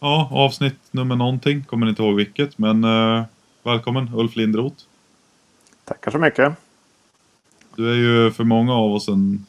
[0.00, 1.64] ja, avsnitt nummer någonting.
[1.64, 3.24] Kommer inte ihåg vilket, men uh,
[3.62, 4.84] välkommen Ulf Lindroth.
[5.84, 6.52] Tackar så mycket.
[7.76, 9.46] Du är ju för många av oss en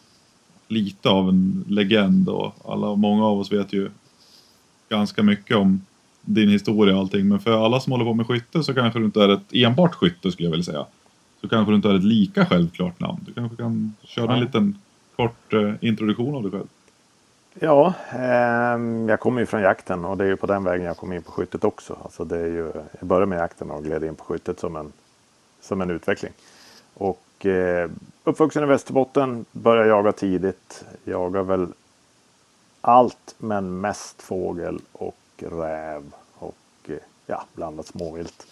[0.68, 3.90] lite av en legend och alla, många av oss vet ju
[4.90, 5.82] ganska mycket om
[6.22, 7.28] din historia och allting.
[7.28, 9.96] Men för alla som håller på med skytte så kanske du inte är ett enbart
[9.96, 10.86] skytte skulle jag vilja säga.
[11.42, 13.20] Så kanske du inte är ett lika självklart namn.
[13.26, 14.34] Du kanske kan köra ja.
[14.34, 14.78] en liten
[15.16, 16.68] kort eh, introduktion av dig själv.
[17.54, 20.98] Ja, eh, jag kommer ju från jakten och det är ju på den vägen jag
[20.98, 21.98] kom in på skyttet också.
[22.04, 24.92] Alltså det är ju, jag började med jakten och gled in på skyttet som en,
[25.62, 26.34] som en utveckling.
[26.94, 27.90] Och eh,
[28.24, 30.86] uppvuxen i Västerbotten, började jaga tidigt.
[31.04, 31.68] Jagar väl
[32.82, 36.04] allt men mest fågel och räv
[36.36, 36.56] och
[36.88, 38.48] eh, ja, blandat småvilt.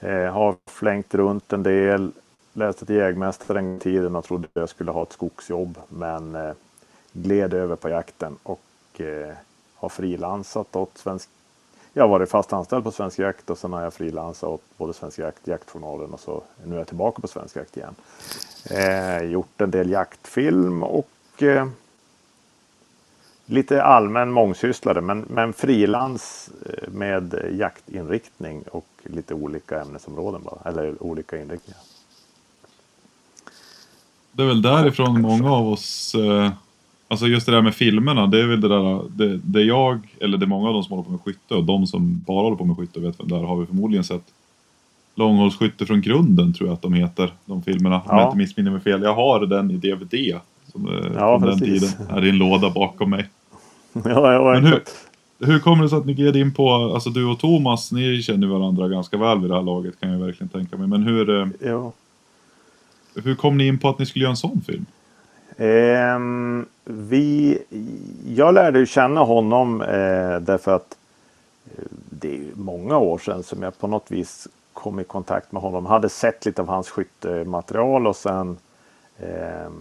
[0.00, 2.12] Eh, har flängt runt en del.
[2.52, 5.78] Läste till jägmästare en tiden och trodde jag skulle ha ett skogsjobb.
[5.88, 6.52] Men eh,
[7.12, 8.60] gled över på jakten och
[9.00, 9.34] eh,
[9.74, 11.28] har frilansat åt Svensk
[11.92, 14.94] jag har varit fast anställd på Svensk Jakt och sen har jag frilansat åt både
[14.94, 17.94] Svensk Jakt, Jaktjournalen och så nu är jag tillbaka på Svensk Jakt igen.
[18.70, 21.68] Eh, gjort en del jaktfilm och eh,
[23.46, 31.02] lite allmän mångsysslare men, men frilans eh, med jaktinriktning och lite olika ämnesområden bara, eller
[31.02, 31.80] olika inriktningar.
[34.32, 36.50] Det är väl därifrån många av oss eh
[37.10, 40.38] Alltså just det där med filmerna, det är väl det där, det, det jag, eller
[40.38, 42.56] det är många av de som håller på med skytte och de som bara håller
[42.56, 44.24] på med skytte vet vem där har vi förmodligen sett
[45.14, 48.00] Långhållsskytte från grunden tror jag att de heter, de filmerna.
[48.06, 48.12] Ja.
[48.12, 49.02] Om jag inte missminner mig fel.
[49.02, 50.40] Jag har den i DVD.
[50.72, 51.80] Som, eh, ja, från precis.
[51.80, 52.06] den tiden.
[52.10, 53.28] Här i en låda bakom mig.
[54.04, 54.82] Ja, ja, Men hur,
[55.46, 58.46] hur kommer det sig att ni gled in på, alltså du och Thomas, ni känner
[58.46, 60.88] varandra ganska väl vid det här laget kan jag verkligen tänka mig.
[60.88, 61.92] Men hur, eh, ja.
[63.24, 64.86] hur kom ni in på att ni skulle göra en sån film?
[65.60, 66.18] Eh,
[66.84, 67.58] vi,
[68.26, 70.96] jag lärde ju känna honom eh, därför att
[71.76, 75.62] eh, det är många år sedan som jag på något vis kom i kontakt med
[75.62, 75.86] honom.
[75.86, 78.56] Hade sett lite av hans skyttematerial och sen
[79.18, 79.72] ehm,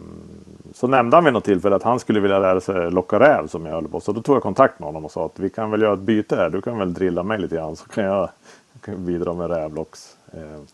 [0.74, 3.66] så nämnde han vid något tillfälle att han skulle vilja lära sig locka räv som
[3.66, 4.00] jag höll på.
[4.00, 6.00] Så då tog jag kontakt med honom och sa att vi kan väl göra ett
[6.00, 6.50] byte här.
[6.50, 8.30] Du kan väl drilla mig lite grann så kan jag,
[8.98, 10.18] bidra med rävlocks.
[10.34, 10.68] Ehm,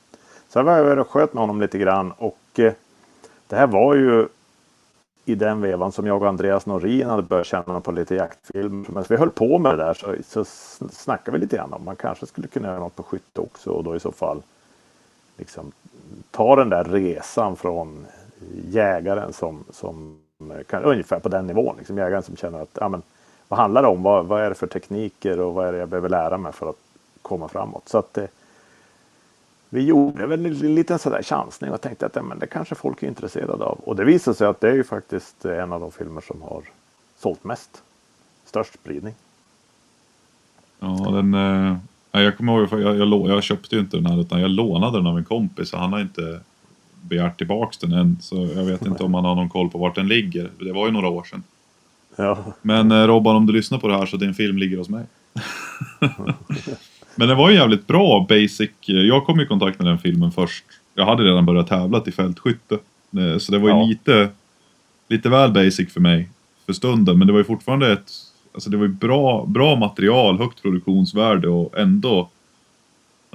[0.49, 2.73] så jag var över och sköt med honom lite grann och eh,
[3.47, 4.27] det här var ju
[5.25, 8.85] i den vevan som jag och Andreas Norin hade börjat känna på lite jaktfilm.
[8.89, 10.45] Men vi höll på med det där så, så
[10.91, 13.83] snackade vi lite grann om man kanske skulle kunna göra något på skytte också och
[13.83, 14.41] då i så fall
[15.37, 15.71] liksom
[16.31, 18.05] ta den där resan från
[18.69, 20.19] jägaren som, som
[20.67, 21.75] kan, ungefär på den nivån.
[21.77, 23.01] Liksom jägaren som känner att ja, men,
[23.47, 24.03] vad handlar det om?
[24.03, 26.69] Vad, vad är det för tekniker och vad är det jag behöver lära mig för
[26.69, 26.75] att
[27.21, 27.89] komma framåt?
[27.89, 28.25] Så att, eh,
[29.75, 33.07] vi gjorde väl en liten sådär chansning och tänkte att men det kanske folk är
[33.07, 33.79] intresserade av.
[33.83, 36.63] Och det visade sig att det är ju faktiskt en av de filmer som har
[37.19, 37.83] sålt mest.
[38.45, 39.13] Störst spridning.
[40.79, 41.33] Ja, den...
[41.33, 41.77] Eh,
[42.11, 45.07] jag kommer ihåg, jag, jag, jag köpte ju inte den här utan jag lånade den
[45.07, 46.39] av en kompis och han har inte
[47.01, 48.17] begärt tillbaks den än.
[48.21, 50.49] Så jag vet inte om han har någon koll på vart den ligger.
[50.59, 51.43] Det var ju några år sedan.
[52.15, 52.37] Ja.
[52.61, 55.05] Men eh, Robban, om du lyssnar på det här så din film ligger hos mig.
[57.15, 58.71] Men den var ju jävligt bra basic.
[58.85, 60.65] Jag kom i kontakt med den filmen först.
[60.95, 62.77] Jag hade redan börjat tävla till fältskytte.
[63.17, 63.85] Eh, så det var ju ja.
[63.85, 64.29] lite,
[65.09, 66.29] lite väl basic för mig
[66.65, 67.19] för stunden.
[67.19, 68.11] Men det var ju fortfarande ett
[68.53, 72.29] Alltså det var ju bra, bra material, högt produktionsvärde och ändå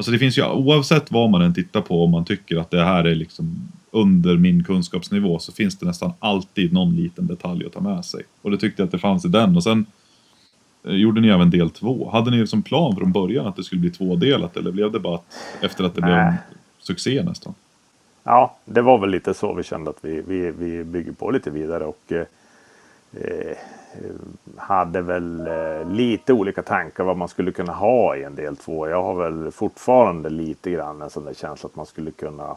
[0.01, 2.85] Alltså det finns ju oavsett vad man än tittar på om man tycker att det
[2.85, 7.73] här är liksom under min kunskapsnivå så finns det nästan alltid någon liten detalj att
[7.73, 8.23] ta med sig.
[8.43, 9.87] Och det tyckte jag att det fanns i den och sen
[10.83, 12.11] gjorde ni även del två?
[12.11, 15.15] Hade ni som plan från början att det skulle bli tvådelat eller blev det bara
[15.15, 15.25] att,
[15.61, 16.35] efter att det blev en
[16.79, 17.55] succé nästan?
[18.23, 21.51] Ja, det var väl lite så vi kände att vi, vi, vi bygger på lite
[21.51, 22.25] vidare och eh,
[23.13, 23.57] eh
[24.57, 28.89] hade väl eh, lite olika tankar vad man skulle kunna ha i en del två.
[28.89, 32.57] Jag har väl fortfarande lite grann en sån där känsla att man skulle kunna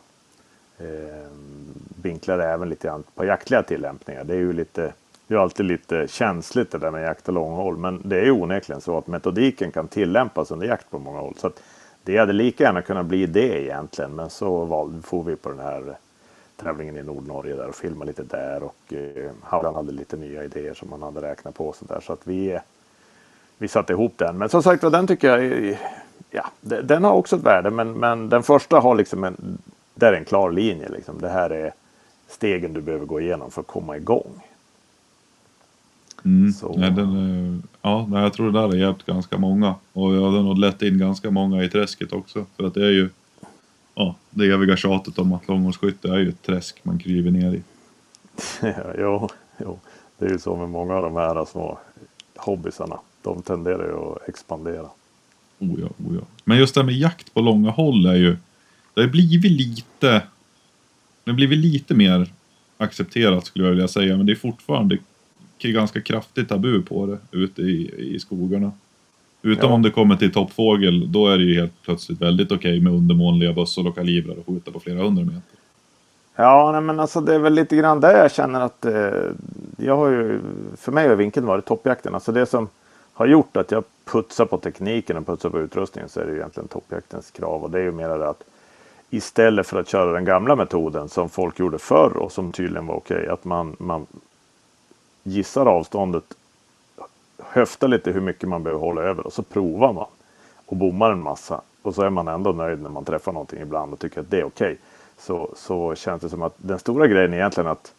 [0.78, 1.28] eh,
[2.02, 4.24] vinkla det även lite grann på jaktliga tillämpningar.
[4.24, 4.94] Det är ju lite
[5.34, 7.78] det är alltid lite känsligt det där med jakt och långhåll.
[7.78, 11.34] Men det är onekligen så att metodiken kan tillämpas under jakt på många håll.
[11.38, 11.64] Så att
[12.04, 14.16] det hade lika gärna kunnat bli det egentligen.
[14.16, 15.98] Men så valde, får vi på den här
[16.56, 18.64] tävlingen i Nordnorge där och filma lite där.
[18.64, 21.74] Och eh, hade lite nya idéer som man hade räknat på.
[21.74, 22.00] Så, där.
[22.00, 22.60] så att vi,
[23.58, 24.38] vi satte ihop den.
[24.38, 25.78] Men som sagt var den tycker jag eh,
[26.32, 27.70] ja, den har också ett värde.
[27.70, 29.58] Men, men den första har liksom en,
[29.96, 30.90] där är en klar linje.
[30.90, 31.22] Liksom.
[31.22, 31.74] Det här är
[32.28, 34.42] stegen du behöver gå igenom för att komma igång.
[36.26, 36.54] Mm.
[36.54, 36.76] Så.
[36.82, 39.76] Ja, den, ja, jag tror det där har hjälpt ganska många.
[39.94, 42.46] Och jag har nog lett in ganska många i träsket också.
[42.58, 43.10] För att det är ju
[43.96, 47.62] ja, det eviga tjatet om att långhållsskytte är ju ett träsk man kryper ner i.
[48.62, 49.80] Ja, jo, jo,
[50.18, 51.80] det är ju så med många av de här små
[52.36, 53.00] hobbysarna.
[53.22, 54.90] de tenderar ju att expandera.
[55.60, 56.22] Oh ja, oh ja.
[56.44, 58.38] Men just det här med jakt på långa håll är ju...
[58.94, 60.22] Det har blivit lite...
[61.24, 62.32] Det har blivit lite mer
[62.78, 64.18] accepterat skulle jag vilja säga.
[64.18, 64.98] Men det är fortfarande
[65.60, 68.72] ganska kraftigt tabu på det ute i, i skogarna.
[69.42, 69.76] Utom ja.
[69.76, 72.94] om det kommer till toppfågel, då är det ju helt plötsligt väldigt okej okay med
[72.94, 75.42] undermånliga bössor och kalibrar och skjuta på flera hundra meter.
[76.36, 79.12] Ja, nej, men alltså det är väl lite grann där jag känner att eh,
[79.78, 80.40] jag har ju,
[80.78, 82.14] för mig har vinkeln varit toppjakten.
[82.14, 82.68] Alltså det som
[83.14, 86.38] har gjort att jag putsar på tekniken och putsar på utrustningen så är det ju
[86.38, 88.44] egentligen toppjaktens krav och det är ju mer det att
[89.10, 92.96] istället för att köra den gamla metoden som folk gjorde förr och som tydligen var
[92.96, 94.06] okej, att man, man
[95.24, 96.24] gissar avståndet,
[97.40, 100.08] höftar lite hur mycket man behöver hålla över och så provar man
[100.66, 103.94] och bommar en massa och så är man ändå nöjd när man träffar någonting ibland
[103.94, 104.66] och tycker att det är okej.
[104.66, 104.78] Okay.
[105.18, 107.94] Så, så känns det som att den stora grejen är egentligen att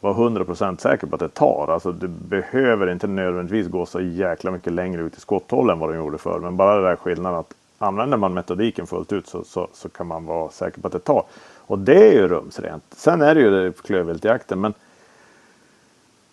[0.00, 1.68] vara 100% säker på att det tar.
[1.70, 5.90] Alltså du behöver inte nödvändigtvis gå så jäkla mycket längre ut i skotthåll än vad
[5.90, 6.38] de gjorde förr.
[6.38, 10.06] Men bara den där skillnaden att använder man metodiken fullt ut så, så, så, kan
[10.06, 11.22] man vara säker på att det tar.
[11.56, 12.84] Och det är ju rumsrent.
[12.96, 14.60] Sen är det ju det klövviltjakten.
[14.60, 14.74] Men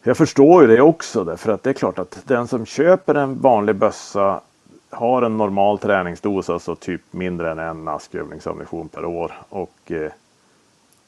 [0.08, 3.42] jag förstår ju det också därför att det är klart att den som köper en
[3.42, 4.42] vanlig bössa
[4.90, 10.12] har en normal träningsdos, alltså typ mindre än en askövningsammunition per år och, eh,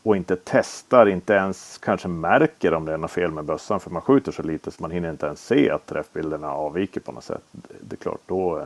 [0.04, 3.90] och inte testar, inte ens kanske märker om det är något fel med bössan för
[3.90, 7.24] man skjuter så lite så man hinner inte ens se att träffbilderna avviker på något
[7.24, 7.44] sätt.
[7.82, 8.58] Det är klart, då,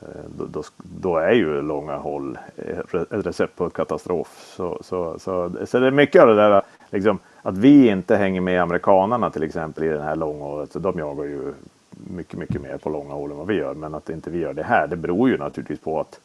[0.00, 0.06] eh,
[0.38, 4.52] då, då, då är ju långa håll eh, ett recept på katastrof.
[4.56, 8.40] Så, så, så, så det är mycket av det där liksom, att vi inte hänger
[8.40, 10.70] med amerikanarna till exempel i den här långhållet.
[10.72, 11.54] De jagar ju
[11.90, 13.74] mycket, mycket mer på långa håll än vad vi gör.
[13.74, 16.20] Men att inte vi gör det här, det beror ju naturligtvis på att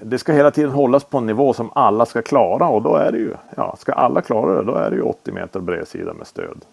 [0.00, 3.12] det ska hela tiden hållas på en nivå som alla ska klara och då är
[3.12, 6.26] det ju, ja, ska alla klara det, då är det ju 80 meter bredsida med
[6.26, 6.64] stöd.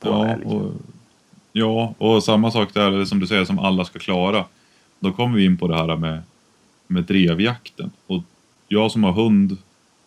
[0.00, 0.72] Ja och,
[1.52, 4.44] ja, och samma sak där som du säger som alla ska klara.
[4.98, 6.22] Då kommer vi in på det här med,
[6.86, 7.90] med drevjakten.
[8.06, 8.22] Och
[8.68, 9.56] jag som har hund,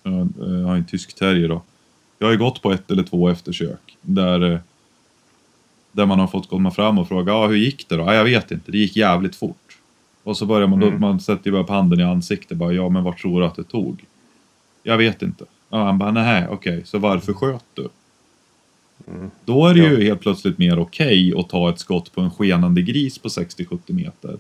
[0.04, 1.62] jag har en tysk terrier då.
[2.18, 4.60] Jag har ju gått på ett eller två eftersök där eh,
[5.92, 8.04] där man har fått komma fram och fråga, ja hur gick det då?
[8.04, 9.78] Ja, jag vet inte, det gick jävligt fort.
[10.24, 10.94] Och så börjar man, mm.
[10.94, 13.48] då, man sätter ju bara på handen i ansiktet bara, ja men vart tror du
[13.48, 14.06] att det tog?
[14.84, 15.46] Jag vet inte.
[15.70, 17.90] Ja, han bara, nej okej, okay, så varför sköt du?
[19.08, 19.32] Mm.
[19.46, 19.90] Då är det ja.
[19.90, 23.28] ju helt plötsligt mer okej okay att ta ett skott på en skenande gris på
[23.28, 24.38] 60-70 meter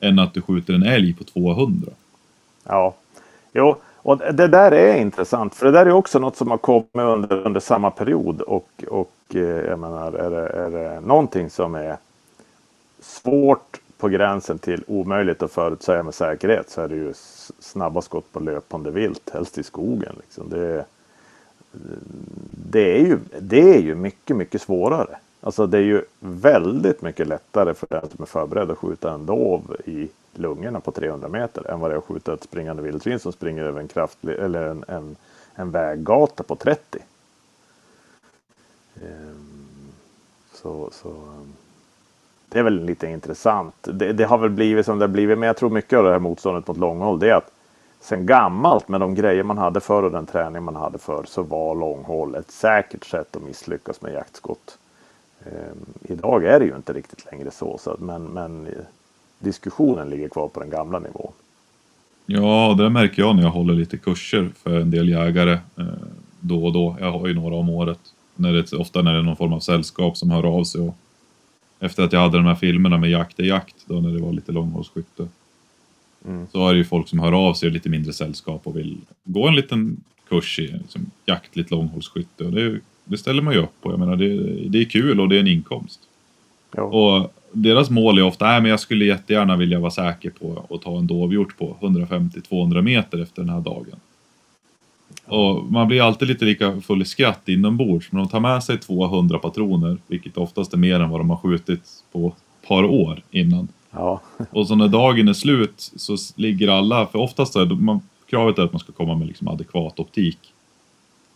[0.00, 1.90] än att du skjuter en älg på 200.
[2.64, 2.96] Ja,
[3.54, 6.88] jo, och det där är intressant, för det där är också något som har kommit
[6.94, 8.40] under, under samma period.
[8.40, 11.96] Och, och eh, jag menar, är det, är det någonting som är
[13.00, 17.12] svårt på gränsen till omöjligt att förutsäga med säkerhet så är det ju
[17.58, 20.12] snabba skott på löpande vilt, helst i skogen.
[20.20, 20.48] Liksom.
[20.50, 20.84] Det,
[22.70, 25.16] det, är ju, det är ju mycket, mycket svårare.
[25.40, 29.26] Alltså det är ju väldigt mycket lättare för den som är förberedd att skjuta en
[29.26, 33.18] dov i lungorna på 300 meter än vad det är att skjuta ett springande vildsvin
[33.18, 35.16] som springer över en, kraftlig, eller en, en,
[35.54, 36.98] en väggata på 30.
[38.96, 39.92] Ehm,
[40.52, 41.52] så, så ehm,
[42.48, 43.74] det är väl lite intressant.
[43.82, 46.12] Det, det, har väl blivit som det har blivit, men jag tror mycket av det
[46.12, 47.50] här motståndet mot långhåll det är att
[48.00, 51.42] sen gammalt med de grejer man hade förr och den träning man hade förr så
[51.42, 54.78] var långhåll ett säkert sätt att misslyckas med jaktskott.
[55.44, 58.68] Ehm, idag är det ju inte riktigt längre så, så men, men
[59.42, 61.32] diskussionen ligger kvar på den gamla nivån.
[62.26, 65.84] Ja, det märker jag när jag håller lite kurser för en del jägare eh,
[66.40, 66.96] då och då.
[67.00, 68.00] Jag har ju några om året.
[68.34, 70.80] När det, ofta när det är någon form av sällskap som hör av sig.
[70.80, 70.96] Och
[71.80, 74.32] efter att jag hade de här filmerna med Jakt är jakt, då när det var
[74.32, 75.28] lite långhållsskytte.
[76.24, 76.46] Mm.
[76.52, 79.48] Så är det ju folk som hör av sig, lite mindre sällskap och vill gå
[79.48, 79.96] en liten
[80.28, 82.44] kurs i liksom, jaktligt långhållsskytte.
[82.44, 83.90] Och det, det ställer man ju upp på.
[83.90, 84.28] Jag menar, det,
[84.68, 86.00] det är kul och det är en inkomst.
[86.76, 86.82] Ja.
[86.82, 90.98] Och deras mål är ofta, att jag skulle jättegärna vilja vara säker på att ta
[90.98, 93.96] en dovhjort på 150-200 meter efter den här dagen.
[95.26, 98.78] Och man blir alltid lite lika full i skratt inombords, men de tar med sig
[98.78, 101.82] 200 patroner, vilket oftast är mer än vad de har skjutit
[102.12, 103.68] på ett par år innan.
[103.90, 104.20] Ja.
[104.50, 108.62] Och så när dagen är slut så ligger alla, för oftast är det, kravet är
[108.62, 110.38] att man ska komma med liksom adekvat optik.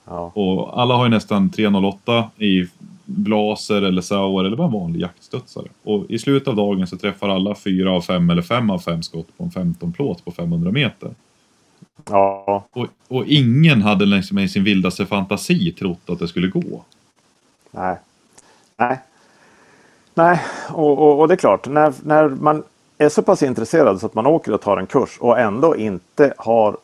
[0.04, 0.32] Ja.
[0.35, 2.66] Och alla har ju nästan 308 i
[3.07, 5.67] blaser eller sauer eller bara en vanlig jaktstudsare.
[5.83, 9.03] Och i slutet av dagen så träffar alla fyra av fem eller fem av fem
[9.03, 11.11] skott på en 15 plåt på 500 meter.
[12.11, 12.65] Ja.
[12.71, 16.85] Och, och ingen hade liksom i sin vildaste fantasi trott att det skulle gå.
[17.71, 17.97] Nej.
[18.77, 19.01] Nej.
[20.15, 22.63] Nej, och, och, och det är klart, när, när man
[22.99, 26.35] är så pass intresserad så att man åker och tar en kurs och ändå inte
[26.39, 26.77] har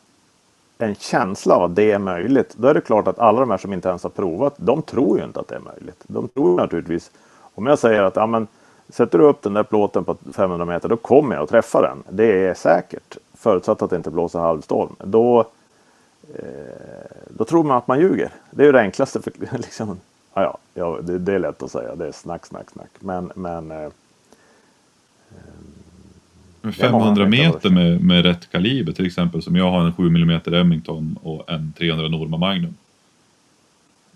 [0.79, 2.55] en känsla av att det är möjligt.
[2.57, 5.19] Då är det klart att alla de här som inte ens har provat, de tror
[5.19, 6.05] ju inte att det är möjligt.
[6.07, 7.11] De tror naturligtvis,
[7.55, 8.47] Om jag säger att ja, men,
[8.88, 12.02] sätter du upp den där plåten på 500 meter då kommer jag att träffa den.
[12.09, 13.17] Det är säkert.
[13.35, 14.97] Förutsatt att det inte blåser halvstorm.
[14.99, 15.41] Då,
[16.35, 16.45] eh,
[17.29, 18.31] då tror man att man ljuger.
[18.50, 19.23] Det är ju det enklaste.
[19.23, 20.00] För, liksom,
[20.35, 21.95] ja, ja, det, det, är lätt att säga.
[21.95, 22.91] Det är snack, snack, snack.
[22.99, 23.91] Men, men eh,
[26.71, 31.19] 500 meter med, med rätt kaliber till exempel som jag har en 7 mm Remington
[31.23, 32.75] och en 300 Norma Magnum.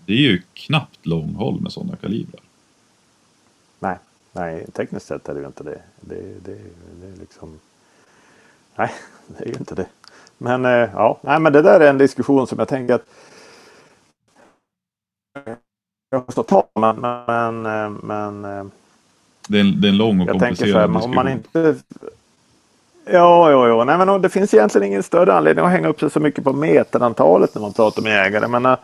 [0.05, 2.41] Det är ju knappt långhåll med sådana kalibrar.
[3.79, 3.97] Nej,
[4.31, 5.81] nej tekniskt sett är det ju inte det.
[6.01, 6.57] Det, det,
[7.01, 7.59] det är liksom...
[8.75, 8.91] Nej,
[9.27, 9.87] det är ju inte det.
[10.37, 13.05] Men eh, ja, nej, men det där är en diskussion som jag tänker att
[16.09, 18.65] jag måste ta, men, men, eh, men eh,
[19.47, 21.09] det är, en, det är en lång och komplicerad diskussion.
[21.09, 21.75] Om man inte
[23.11, 23.83] Ja, ja, ja.
[23.83, 26.53] Nej, men det finns egentligen ingen större anledning att hänga upp sig så mycket på
[26.53, 28.47] meterantalet när man pratar med jägare.
[28.47, 28.77] Men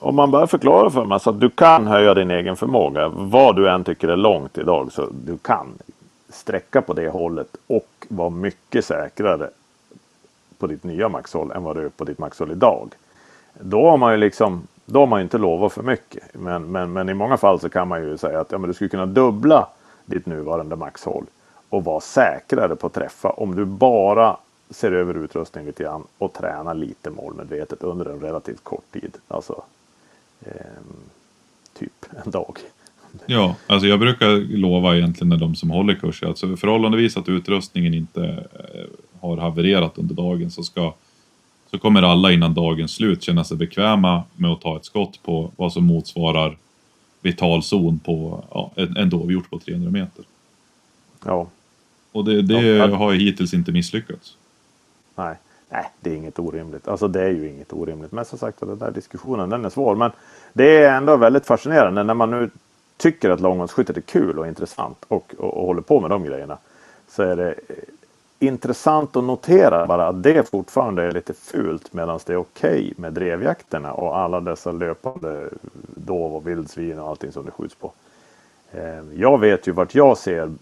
[0.00, 3.08] om man bara förklarar för mig så att du kan höja din egen förmåga.
[3.08, 5.66] Vad du än tycker är långt idag så du kan
[6.28, 9.50] sträcka på det hållet och vara mycket säkrare
[10.58, 12.88] på ditt nya maxhåll än vad du är på ditt maxhåll idag.
[13.60, 16.22] Då har man ju liksom då har man ju inte lovat för mycket.
[16.32, 18.74] Men, men, men i många fall så kan man ju säga att ja, men du
[18.74, 19.66] skulle kunna dubbla
[20.06, 21.24] ditt nuvarande maxhåll
[21.74, 24.36] och vara säkrare på att träffa om du bara
[24.70, 29.16] ser över utrustningen lite grann och tränar lite målmedvetet under en relativt kort tid.
[29.28, 29.62] Alltså
[30.40, 30.52] eh,
[31.78, 32.58] typ en dag.
[33.26, 37.94] Ja, alltså jag brukar lova egentligen när de som håller kurser, alltså förhållandevis att utrustningen
[37.94, 40.94] inte eh, har havererat under dagen så ska
[41.70, 45.50] så kommer alla innan dagens slut känna sig bekväma med att ta ett skott på
[45.56, 46.56] vad som motsvarar
[47.20, 50.24] vital zon på ja, en, en dovhjort på 300 meter.
[51.24, 51.46] Ja.
[52.14, 54.36] Och det, det ja, har ju hittills inte misslyckats.
[55.14, 55.36] Nej.
[55.68, 56.88] Nej, det är inget orimligt.
[56.88, 58.12] Alltså det är ju inget orimligt.
[58.12, 59.94] Men som sagt den där diskussionen den är svår.
[59.94, 60.10] Men
[60.52, 62.50] det är ändå väldigt fascinerande när man nu
[62.96, 66.58] tycker att långhållsskyttet är kul och intressant och, och, och håller på med de grejerna.
[67.08, 67.54] Så är det
[68.38, 72.94] intressant att notera bara att det fortfarande är lite fult medan det är okej okay
[72.96, 75.48] med drevjakterna och alla dessa löpande
[75.94, 77.92] dov och vildsvin och allting som det skjuts på.
[78.72, 80.52] Eh, jag vet ju vart jag ser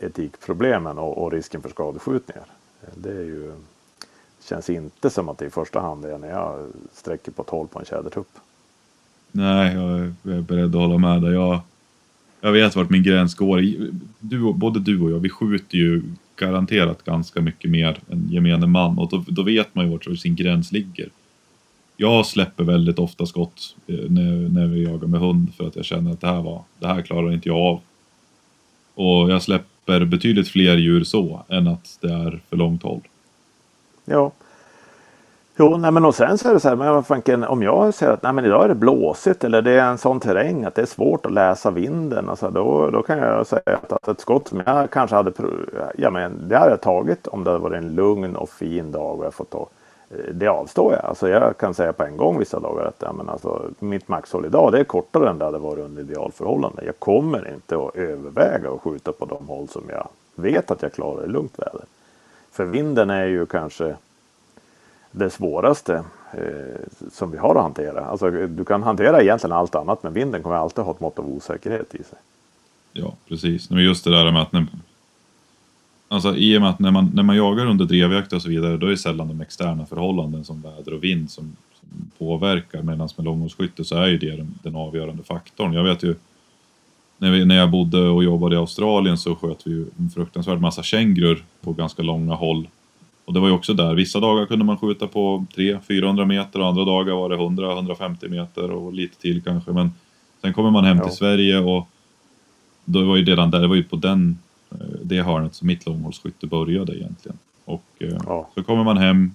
[0.00, 2.44] etikproblemen och, och risken för skadeskjutningar.
[2.94, 3.52] Det är ju,
[4.48, 7.78] känns inte som att det i första hand är när jag sträcker på 12 på
[7.78, 8.28] en tjädertupp.
[9.32, 9.98] Nej, jag
[10.36, 11.32] är beredd att hålla med dig.
[11.32, 11.60] Jag,
[12.40, 13.64] jag vet vart min gräns går.
[14.20, 16.02] Du, både du och jag, vi skjuter ju
[16.36, 20.36] garanterat ganska mycket mer än gemene man och då, då vet man ju vart sin
[20.36, 21.08] gräns ligger.
[21.96, 25.84] Jag släpper väldigt ofta skott eh, när, när vi jagar med hund för att jag
[25.84, 27.80] känner att det här, var, det här klarar inte jag av.
[28.94, 33.00] Och jag släpper släpper betydligt fler djur så än att det är för långt håll.
[34.04, 34.32] Ja.
[35.58, 38.12] Jo, nej men och sen så är det så här, men fanken, om jag säger
[38.12, 40.82] att nej, men idag är det blåsigt eller det är en sån terräng att det
[40.82, 42.28] är svårt att läsa vinden.
[42.28, 45.32] Alltså, då, då kan jag säga att, att ett skott som jag kanske hade,
[45.98, 49.18] ja men det hade jag tagit om det hade varit en lugn och fin dag
[49.18, 49.68] och jag fått ta
[50.10, 51.04] Eh, det avstår jag.
[51.04, 54.46] Alltså jag kan säga på en gång vissa dagar att ja, men alltså, mitt maxhåll
[54.46, 56.84] idag det är kortare än det hade varit under idealförhållanden.
[56.86, 60.92] Jag kommer inte att överväga att skjuta på de håll som jag vet att jag
[60.92, 61.82] klarar i lugnt väder.
[62.52, 63.96] För vinden är ju kanske
[65.10, 68.04] det svåraste eh, som vi har att hantera.
[68.04, 71.28] Alltså, du kan hantera egentligen allt annat men vinden kommer alltid ha ett mått av
[71.28, 72.18] osäkerhet i sig.
[72.92, 74.66] Ja precis, men just det där med att när,
[76.18, 78.76] Alltså i och med att när man, när man jagar under drevjakt och så vidare
[78.76, 82.82] då är det sällan de externa förhållanden som väder och vind som, som påverkar.
[82.82, 85.72] Medan med långhållsskytte så är ju det den, den, avgörande faktorn.
[85.72, 86.14] Jag vet ju
[87.18, 90.60] när, vi, när jag bodde och jobbade i Australien så sköt vi ju en fruktansvärd
[90.60, 92.68] massa kängurur på ganska långa håll.
[93.24, 96.66] Och det var ju också där, vissa dagar kunde man skjuta på 300-400 meter och
[96.66, 99.72] andra dagar var det 100-150 meter och lite till kanske.
[99.72, 99.90] Men
[100.40, 101.04] sen kommer man hem ja.
[101.04, 101.88] till Sverige och
[102.84, 104.38] då var ju redan där, det var ju på den
[105.02, 107.38] det hörnet som mitt långhållsskytte började egentligen.
[107.64, 108.48] Och eh, ja.
[108.54, 109.32] så kommer man hem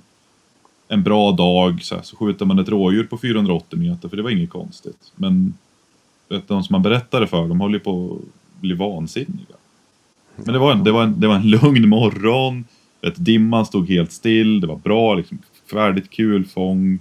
[0.87, 4.23] en bra dag så, här, så skjuter man ett rådjur på 480 meter för det
[4.23, 5.11] var inget konstigt.
[5.15, 5.53] Men
[6.29, 9.55] vet, de som man berättade för de håller på att bli vansinniga.
[10.35, 12.65] Men det var en, det var en, det var en lugn morgon,
[13.01, 15.37] vet, dimman stod helt still, det var bra, liksom,
[15.71, 16.99] färdigt kul fång,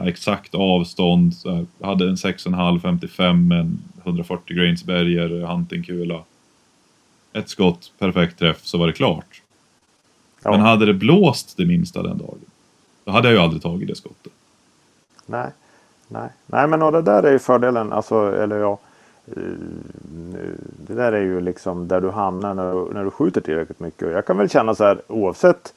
[0.00, 6.22] exakt avstånd, här, hade en 6,5 55 med en 140 grains berger huntingkula
[7.32, 9.42] ett skott, perfekt träff, så var det klart.
[10.42, 10.50] Ja.
[10.50, 12.38] Men hade det blåst det minsta den dagen,
[13.04, 14.32] då hade jag ju aldrig tagit det skottet.
[15.26, 15.50] Nej,
[16.08, 18.78] nej, nej men och det där är ju fördelen, alltså, eller ja.
[19.26, 19.42] Eh,
[20.86, 24.02] det där är ju liksom där du hamnar när du, när du skjuter tillräckligt mycket.
[24.02, 25.74] Och jag kan väl känna så här oavsett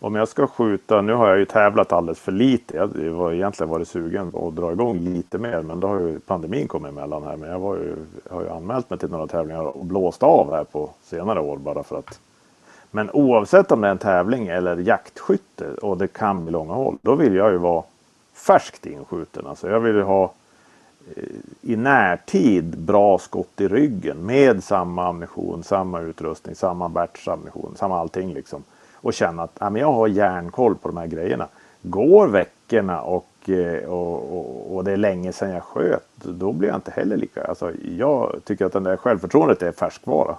[0.00, 2.76] om jag ska skjuta, nu har jag ju tävlat alldeles för lite.
[2.76, 6.68] Jag var egentligen varit sugen att dra igång lite mer men då har ju pandemin
[6.68, 7.36] kommit emellan här.
[7.36, 7.96] Men jag, var ju,
[8.28, 11.56] jag har ju anmält mig till några tävlingar och blåst av här på senare år
[11.56, 12.20] bara för att.
[12.90, 16.98] Men oavsett om det är en tävling eller jaktskytte och det kan bli långa håll.
[17.02, 17.82] Då vill jag ju vara
[18.34, 19.46] färskt inskjuten.
[19.46, 20.32] Alltså jag vill ju ha
[21.16, 21.24] eh,
[21.62, 28.34] i närtid bra skott i ryggen med samma ammunition, samma utrustning, samma ammunition, samma allting
[28.34, 28.64] liksom
[29.00, 31.48] och känna att ja, men jag har järnkoll på de här grejerna.
[31.82, 36.68] Går veckorna och, eh, och, och, och, det är länge sedan jag sköt, då blir
[36.68, 37.44] jag inte heller lika...
[37.44, 40.36] Alltså, jag tycker att det där självförtroendet är färskvara.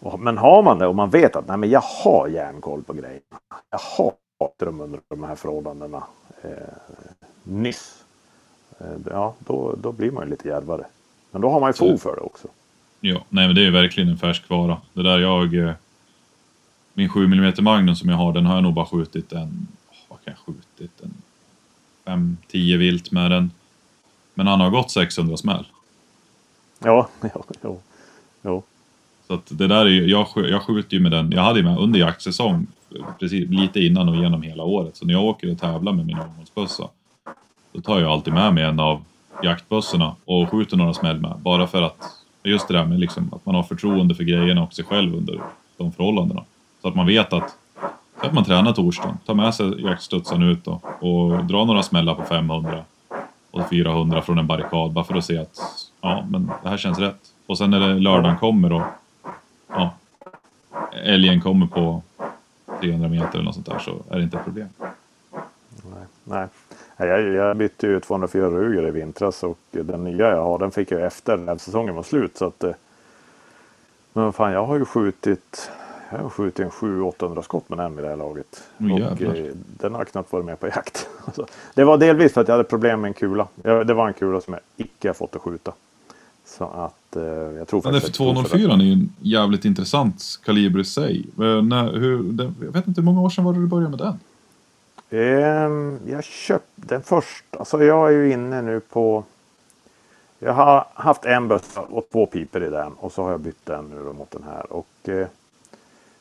[0.00, 2.92] Och, men har man det och man vet att nej, men jag har järnkoll på
[2.92, 3.38] grejerna.
[3.70, 4.12] Jag har
[4.58, 6.02] rum under de här förhållandena
[6.42, 6.50] eh,
[7.42, 8.04] nyss.
[8.78, 10.84] Eh, ja, då, då blir man ju lite djärvare.
[11.30, 12.48] Men då har man ju fog för det också.
[13.00, 14.80] Ja, nej men det är verkligen en färskvara.
[14.92, 15.72] Det där jag eh,
[16.94, 19.68] min 7 mm Magnum som jag har, den har jag nog bara skjutit en,
[20.08, 23.50] vad kan jag skjutit, en 5-10 vilt med den.
[24.34, 25.66] Men han har gått 600 smäll.
[26.78, 27.76] Ja, ja, ja.
[28.42, 28.62] ja.
[29.26, 31.64] Så att det där är ju, jag, jag skjuter ju med den, jag hade ju
[31.64, 32.66] med under jaktsäsong,
[33.20, 34.96] precis lite innan och genom hela året.
[34.96, 36.88] Så när jag åker och tävlar med min ungdomsbössa,
[37.72, 39.04] då tar jag alltid med mig en av
[39.42, 41.38] jaktbössorna och skjuter några smäll med.
[41.38, 42.04] Bara för att,
[42.42, 45.40] just det där med liksom, att man har förtroende för grejerna och sig själv under
[45.76, 46.44] de förhållandena.
[46.82, 47.56] Så att man vet att,
[48.16, 52.22] att man tränar torsdagen, tar med sig jaktstudsen ut då, och drar några smällar på
[52.22, 52.84] 500
[53.50, 55.58] och 400 från en barrikad bara för att se att
[56.00, 57.20] ja, men det här känns rätt.
[57.46, 58.82] Och sen när lördagen kommer och
[59.68, 59.90] ja,
[60.92, 62.02] älgen kommer på
[62.80, 64.68] 300 meter eller något sånt där så är det inte ett problem.
[65.82, 67.08] Nej, nej.
[67.08, 70.90] Jag, jag bytte ju 204 Ruger i vintras och den nya jag har den fick
[70.90, 72.36] jag efter när säsongen var slut.
[72.36, 72.72] Så att, eh,
[74.12, 75.70] men fan, jag har ju skjutit
[76.10, 78.62] jag har skjutit en 700-800 skott med den vid det här laget.
[78.78, 81.08] Oh, och eh, den har knappt varit med på jakt.
[81.24, 83.48] Alltså, det var delvis för att jag hade problem med en kula.
[83.62, 85.72] Det var en kula som jag icke har fått att skjuta.
[86.44, 90.84] Så att eh, jag tror Men för 204 är ju en jävligt intressant kaliber i
[90.84, 91.26] sig.
[91.36, 93.98] Men, hur, den, jag vet inte hur många år sedan var det du började med
[93.98, 94.18] den?
[95.10, 97.44] Um, jag köpte den först.
[97.50, 99.24] Alltså jag är ju inne nu på.
[100.38, 103.66] Jag har haft en bössa och två piper i den och så har jag bytt
[103.66, 104.72] den nu mot den här.
[104.72, 105.26] Och eh,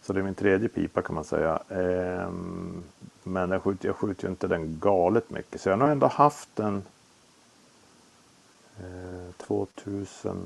[0.09, 1.59] så det är min tredje pipa kan man säga.
[1.69, 2.83] Ehm,
[3.23, 5.61] men jag skjuter, jag skjuter ju inte den galet mycket.
[5.61, 6.83] Så jag har nog ändå haft den
[8.77, 10.37] eh, 2000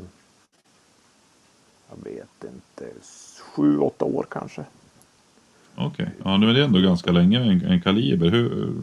[1.89, 2.93] jag vet inte,
[3.41, 4.65] sju, åtta år kanske.
[5.76, 6.08] Okej, okay.
[6.23, 8.30] ja men det är ändå ganska länge en, en kaliber.
[8.30, 8.73] Hur,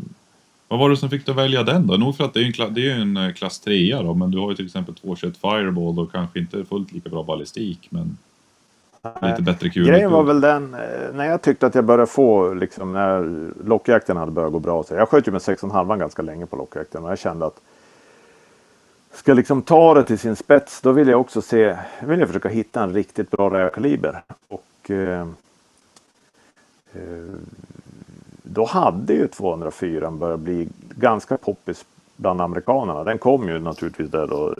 [0.68, 1.96] vad var det som fick dig att välja den då?
[1.96, 4.38] Nog för att det är en, det är en eh, klass 3 då, men du
[4.38, 7.88] har ju till exempel 221 Fireball och kanske inte fullt lika bra ballistik.
[7.90, 8.18] Men...
[9.22, 9.86] Lite bättre kul.
[9.86, 14.16] Grejen var väl den eh, när jag tyckte att jag började få liksom när lockjakten
[14.16, 14.82] hade börjat gå bra.
[14.82, 17.60] Så jag sköt ju med 6,5 ganska länge på lockjakten och jag kände att
[19.12, 22.48] ska liksom ta det till sin spets då vill jag också se, vill jag försöka
[22.48, 24.22] hitta en riktigt bra rävkaliber.
[24.48, 25.26] Och eh,
[26.92, 27.34] eh,
[28.42, 31.84] då hade ju 204 börjat bli ganska poppis
[32.16, 33.04] bland amerikanerna.
[33.04, 34.54] Den kom ju naturligtvis där då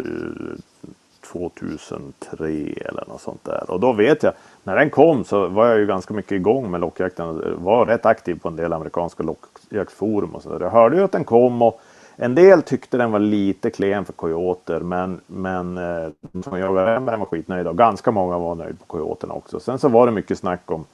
[1.33, 2.47] 2003
[2.89, 3.71] eller något sånt där.
[3.71, 4.33] Och då vet jag,
[4.65, 7.55] när den kom så var jag ju ganska mycket igång med lockjakten.
[7.65, 10.61] Var rätt aktiv på en del amerikanska lockjaktforum och sådär.
[10.61, 11.81] Jag hörde ju att den kom och
[12.17, 15.75] en del tyckte den var lite klen för kojoter men, men
[16.21, 19.61] de som jagade den var skitnöjda och ganska många var nöjda på kojoterna också.
[19.61, 20.85] Sen så var det mycket snack om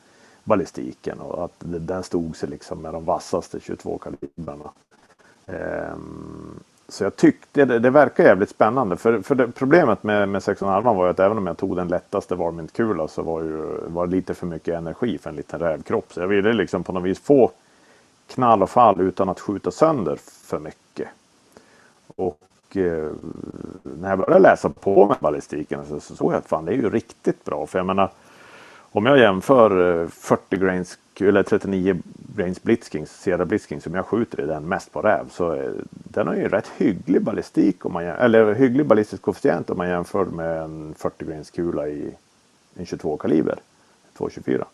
[0.44, 4.70] ballistiken och att den stod sig liksom med de vassaste 22 kalibrarna.
[5.46, 8.96] Um, så jag tyckte det, det verkar jävligt spännande.
[8.96, 11.88] För, för det, problemet med, med 6,5 var ju att även om jag tog den
[11.88, 16.12] lättaste varmintkula så var, ju, var det lite för mycket energi för en liten rävkropp.
[16.12, 17.50] Så jag ville liksom på något vis få
[18.26, 21.08] knall och fall utan att skjuta sönder för mycket.
[22.16, 23.10] Och eh,
[23.82, 26.90] när jag började läsa på med ballistiken så såg jag att fan det är ju
[26.90, 27.66] riktigt bra.
[27.66, 28.10] För jag menar
[28.96, 31.96] om jag jämför eh, 40 grains eller 39
[32.36, 36.26] grains blitzkings, Sierra blitzkings, som jag skjuter i den mest på räv så är, den
[36.26, 40.62] har ju rätt hygglig ballistik om man eller hygglig ballistisk koefficient om man jämför med
[40.62, 42.14] en 40 grains kula i
[42.74, 43.58] en 22 kaliber
[44.16, 44.64] 224.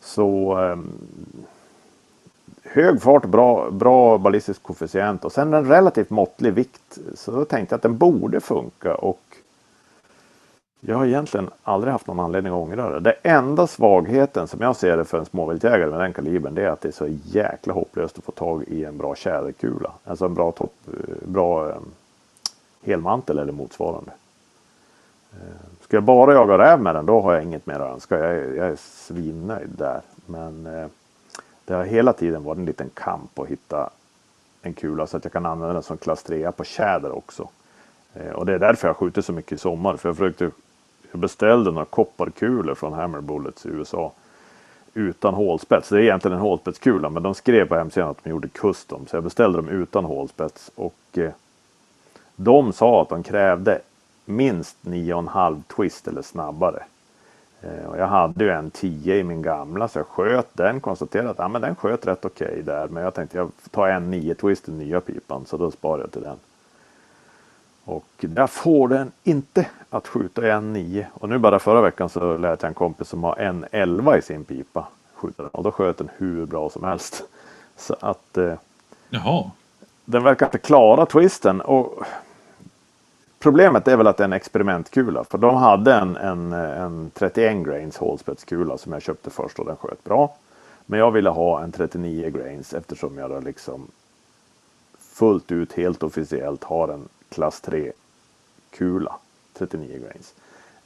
[0.00, 0.92] Så ehm,
[2.62, 6.98] hög fart, bra, bra ballistisk koefficient och sen en relativt måttlig vikt.
[7.14, 9.36] Så då tänkte jag att den borde funka och
[10.86, 13.00] jag har egentligen aldrig haft någon anledning att ångra det.
[13.00, 16.68] Det enda svagheten som jag ser det för en småviltjägare med den kalibern det är
[16.68, 19.92] att det är så jäkla hopplöst att få tag i en bra tjäderkula.
[20.04, 21.90] Alltså en bra, topp, eh, bra ehm,
[22.84, 24.10] helmantel eller motsvarande.
[25.32, 28.18] Eh, ska jag bara jaga räv med den då har jag inget mer att önska.
[28.18, 30.00] Jag är, jag är svinnöjd där.
[30.26, 30.86] Men eh,
[31.64, 33.90] det har hela tiden varit en liten kamp att hitta
[34.62, 37.48] en kula så att jag kan använda den som klass 3 på tjäder också.
[38.34, 39.96] Och det är därför jag skjuter så mycket i sommar.
[39.96, 40.50] För jag, försökte,
[41.12, 44.12] jag beställde några kopparkulor från Hammer Bullets i USA.
[44.94, 45.88] Utan hålspets.
[45.88, 49.06] Det är egentligen en hålspetskula men de skrev på hemsidan att de gjorde custom.
[49.06, 50.70] Så jag beställde dem utan hålspets.
[50.74, 51.30] Och eh,
[52.36, 53.80] de sa att de krävde
[54.24, 56.82] minst 9,5 twist eller snabbare.
[57.60, 60.80] Eh, och jag hade ju en 10 i min gamla så jag sköt den.
[60.80, 62.88] Konstaterade att ah, men den sköt rätt okej okay där.
[62.88, 66.12] Men jag tänkte jag tar en 9 twist i nya pipan så då sparar jag
[66.12, 66.36] till den.
[67.84, 71.06] Och där får den inte att skjuta en 9.
[71.14, 74.22] Och nu bara förra veckan så lät jag en kompis som har en 11 i
[74.22, 75.50] sin pipa skjuta den.
[75.50, 77.22] Och då sköt den hur bra som helst.
[77.76, 78.54] Så att eh,
[79.10, 79.50] Jaha.
[80.04, 81.60] den verkar inte klara twisten.
[81.60, 82.04] Och
[83.42, 85.24] Problemet är väl att det är en experimentkula.
[85.24, 89.76] För de hade en, en, en 31 grains hålspetskula som jag köpte först och den
[89.76, 90.36] sköt bra.
[90.86, 93.86] Men jag ville ha en 39 grains eftersom jag då liksom
[94.98, 97.92] fullt ut helt officiellt har en klass 3
[98.70, 99.12] kula
[99.54, 100.34] 39 grains.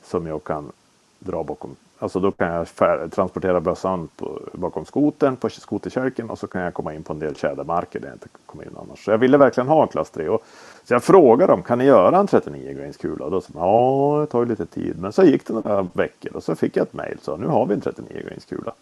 [0.02, 0.72] Som jag kan
[1.18, 1.76] dra bakom.
[1.98, 2.66] Alltså då kan jag
[3.10, 7.18] transportera bössan på, bakom skoten på skoterkärken och så kan jag komma in på en
[7.18, 9.04] del tjädermarker där jag inte kommer in annars.
[9.04, 10.28] Så jag ville verkligen ha en klass 3.
[10.28, 10.42] Och,
[10.84, 13.24] så jag frågade dem, kan ni göra en 39 grains kula?
[13.24, 14.98] Och då sa de, ja det tar ju lite tid.
[14.98, 17.18] Men så gick det några veckor och så fick jag ett mail.
[17.22, 18.72] Så nu har vi en 39 grains kula.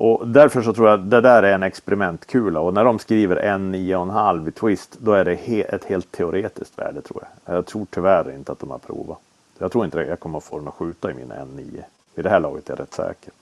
[0.00, 3.74] Och därför så tror jag det där är en experimentkula och när de skriver en
[3.74, 7.56] 9,5 i twist då är det he ett helt teoretiskt värde tror jag.
[7.56, 9.18] Jag tror tyvärr inte att de har provat.
[9.58, 11.82] Jag tror inte jag kommer att få den att skjuta i min N9.
[12.16, 13.32] I det här laget är jag rätt säker.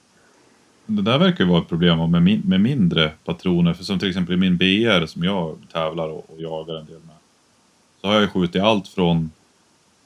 [0.85, 3.73] Det där verkar ju vara ett problem med, min med mindre patroner.
[3.73, 6.99] För som till exempel i min BR som jag tävlar och, och jagar en del
[7.07, 7.15] med.
[8.01, 9.31] Så har jag skjutit allt från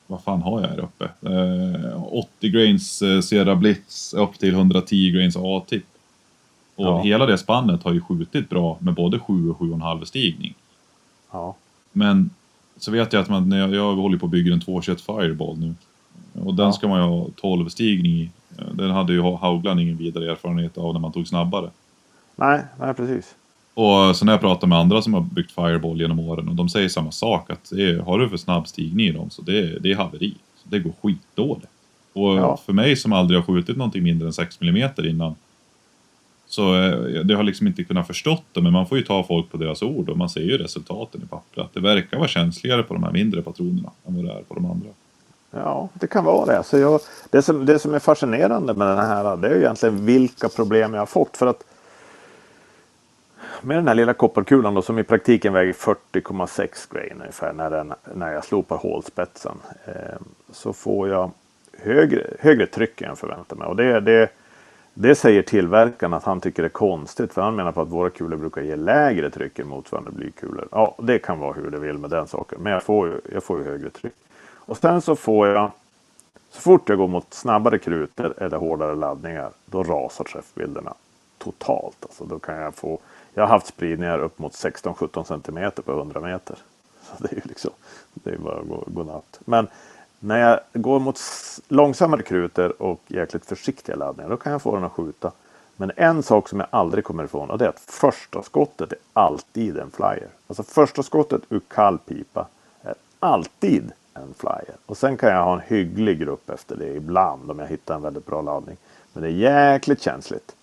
[0.08, 1.06] vad fan har jag här uppe?
[1.06, 5.86] Eh, 80 grains eh, Sierra Blitz upp till 110 grains A-tipp.
[6.82, 7.02] Och ja.
[7.02, 10.56] hela det spannet har ju skjutit bra med både 7 och 7,5 stigning.
[11.32, 11.56] Ja.
[11.92, 12.30] Men
[12.78, 15.58] så vet jag att man, när jag, jag håller på att bygga en 221 Fireball
[15.58, 15.74] nu.
[16.34, 16.72] Och den ja.
[16.72, 18.30] ska man ju ha 12 stigning i.
[18.74, 21.70] Den hade ju Haugland ingen vidare erfarenhet av när man tog snabbare.
[22.36, 23.36] Nej, nej precis.
[23.74, 26.70] Och så när jag pratar med andra som har byggt Fireball genom åren och de
[26.70, 29.92] säger samma sak att är, har du för snabb stigning i dem så det, det
[29.92, 30.36] är haveri.
[30.56, 31.72] Så det går skitdåligt.
[32.14, 32.58] Och ja.
[32.66, 35.36] för mig som aldrig har skjutit någonting mindre än 6 mm innan
[36.52, 39.52] så eh, det har liksom inte kunnat förstått det, men man får ju ta folk
[39.52, 41.68] på deras ord och man ser ju resultaten i pappret.
[41.74, 44.66] Det verkar vara känsligare på de här mindre patronerna än vad det är på de
[44.66, 44.88] andra.
[45.52, 46.64] Ja, det kan vara det.
[46.64, 50.50] Så jag, det, som, det som är fascinerande med den här det är egentligen vilka
[50.50, 51.38] problem jag har fått.
[51.38, 51.64] För att
[53.62, 57.94] med den här lilla kopparkulan då, som i praktiken väger 40,6 grain ungefär när, den,
[58.16, 59.56] när jag slopar hålspetsen.
[59.86, 59.94] Eh,
[60.52, 61.32] så får jag
[61.78, 63.68] högre, högre tryck än jag förväntar mig.
[63.68, 64.30] Och det, det,
[64.94, 68.38] det säger tillverkaren att han tycker är konstigt för han menar på att våra kulor
[68.38, 70.68] brukar ge lägre tryck än motsvarande blykulor.
[70.72, 72.60] Ja, det kan vara hur det vill med den saken.
[72.62, 74.14] Men jag får ju, jag får ju högre tryck.
[74.56, 75.72] Och sen så får jag,
[76.50, 80.94] så fort jag går mot snabbare krutor eller hårdare laddningar, då rasar träffbilderna
[81.38, 81.98] totalt.
[82.02, 83.00] Alltså då kan jag få,
[83.34, 86.58] jag har haft spridningar upp mot 16-17 cm på 100 meter.
[87.04, 87.72] Så det är ju liksom,
[88.14, 89.40] det är bara godnatt.
[89.46, 89.68] Men
[90.24, 91.20] när jag går mot
[91.68, 95.32] långsammare kruter och jäkligt försiktiga laddningar, då kan jag få den att skjuta.
[95.76, 99.00] Men en sak som jag aldrig kommer ifrån och det är att första skottet är
[99.14, 100.28] alltid en flyer.
[100.48, 102.48] Alltså första skottet ur kall pipa
[102.84, 104.76] är alltid en flyer.
[104.86, 108.02] Och sen kan jag ha en hygglig grupp efter det ibland om jag hittar en
[108.02, 108.78] väldigt bra laddning.
[109.14, 110.56] Men det är jäkligt känsligt.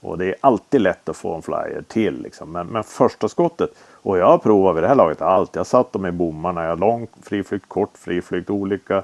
[0.00, 2.22] Och det är alltid lätt att få en flyer till.
[2.22, 2.52] Liksom.
[2.52, 3.70] Men, men första skottet,
[4.06, 5.54] och jag har provat vid det här laget allt.
[5.54, 6.62] Jag satt dem i bommarna.
[6.62, 9.02] Jag har lång friflykt, kort friflykt, olika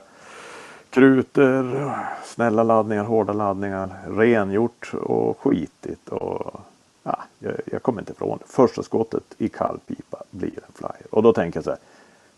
[0.91, 1.93] kruter,
[2.25, 6.09] snälla laddningar, hårda laddningar, rengjort och skitigt.
[6.09, 6.61] Och,
[7.03, 8.53] ja, jag, jag kommer inte ifrån det.
[8.53, 11.07] Första skottet i kallpipa blir en flyer.
[11.11, 11.79] Och då tänker jag så här.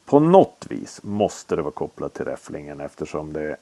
[0.04, 3.56] På något vis måste det vara kopplat till räfflingen eftersom det,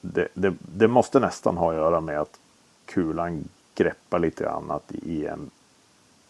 [0.00, 2.38] det, det, det måste nästan ha att göra med att
[2.84, 5.50] kulan greppar lite annat i en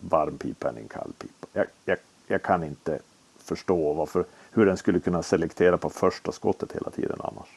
[0.09, 1.47] varm pipa än i en kall pipa.
[1.53, 2.99] Jag, jag, jag, kan inte
[3.45, 7.49] förstå varför, hur den skulle kunna selektera på första skottet hela tiden annars.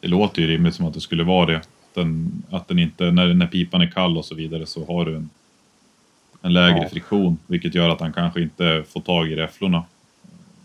[0.00, 1.60] Det låter ju rimligt som att det skulle vara det.
[1.94, 5.16] Den, att den inte, när, när pipan är kall och så vidare så har du
[5.16, 5.30] en,
[6.42, 6.88] en lägre ja.
[6.88, 9.84] friktion vilket gör att han kanske inte får tag i räfflorna.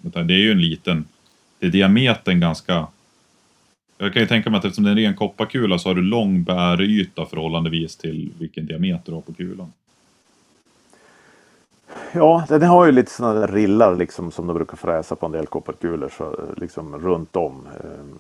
[0.02, 1.06] Det är ju en liten,
[1.60, 2.88] det är diametern ganska
[3.98, 6.02] jag kan ju tänka mig att eftersom det är en ren kopparkula så har du
[6.02, 9.74] lång bäryta förhållandevis till vilken diameter du har på kulan.
[12.14, 15.32] Ja, den har ju lite sådana där rillar liksom som de brukar fräsa på en
[15.32, 17.68] del kopparkulor så liksom runt om.
[17.84, 18.18] Ehm,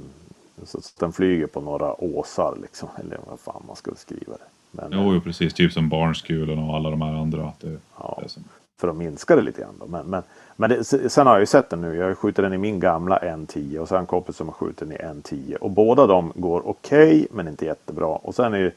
[0.63, 2.89] så den flyger på några åsar liksom.
[2.99, 4.47] Eller vad fan man skulle skriva det.
[4.71, 5.53] Men, jo, jo, precis.
[5.53, 7.51] Typ som Barnskulan och alla de här andra.
[7.61, 8.43] Det, ja, det som...
[8.77, 9.75] För att minska det lite grann.
[9.79, 9.87] Då.
[9.87, 10.23] Men, men,
[10.55, 11.95] men det, sen har jag ju sett den nu.
[11.95, 14.77] Jag har skjutit den i min gamla N10 och sen en kompis som har skjutit
[14.77, 15.55] den i N10.
[15.55, 18.07] Och båda de går okej okay, men inte jättebra.
[18.07, 18.71] Och sen är ju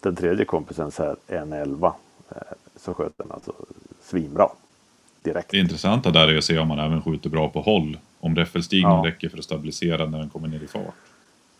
[0.00, 1.92] den tredje kompisen så här N11.
[2.30, 2.36] Eh,
[2.76, 3.52] så sköt den alltså
[4.12, 4.48] svinbra.
[5.22, 5.50] Direkt.
[5.50, 7.98] Det intressanta där är att se om man även skjuter bra på håll.
[8.20, 9.10] Om räffelstigningen ja.
[9.10, 10.94] räcker för att stabilisera när den kommer ner i fart.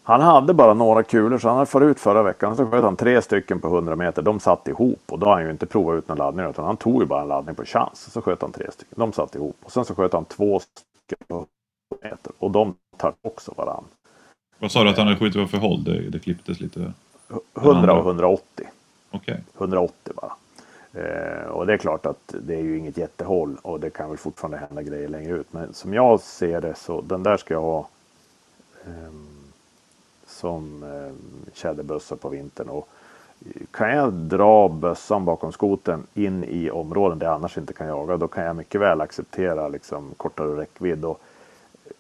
[0.03, 2.57] Han hade bara några kulor så han hade farit ut förra veckan.
[2.57, 4.23] Så sköt han tre stycken på 100 meter.
[4.23, 6.77] De satt ihop och då har han ju inte provat ut någon laddning utan han
[6.77, 8.13] tog ju bara en laddning på chans.
[8.13, 8.95] Så sköt han tre stycken.
[8.99, 11.49] De satt ihop och sen så sköt han två stycken på 100
[12.03, 13.85] meter och de tar också varann.
[14.59, 15.85] Vad sa du att han hade skjutit för håll?
[15.85, 16.93] Det, det klipptes lite.
[17.57, 18.45] 100 och 180.
[19.11, 19.35] Okej.
[19.35, 19.37] Okay.
[19.59, 20.33] 180 bara.
[20.95, 24.19] Eh, och det är klart att det är ju inget jättehål och det kan väl
[24.19, 25.53] fortfarande hända grejer längre ut.
[25.53, 27.89] Men som jag ser det så den där ska jag ha
[28.87, 29.13] eh,
[30.27, 31.13] som eh,
[31.55, 32.69] tjäderbössa på vintern.
[32.69, 32.89] Och
[33.71, 38.17] kan jag dra bössan bakom skoten in i områden där jag annars inte kan jaga
[38.17, 41.05] då kan jag mycket väl acceptera liksom, kortare räckvidd.
[41.05, 41.21] Och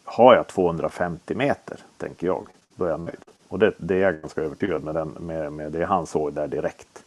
[0.05, 3.20] har jag 250 meter, tänker jag, då är jag nöjd.
[3.48, 6.48] Och det, det är jag ganska övertygad med, den, med, med det han såg där
[6.48, 7.05] direkt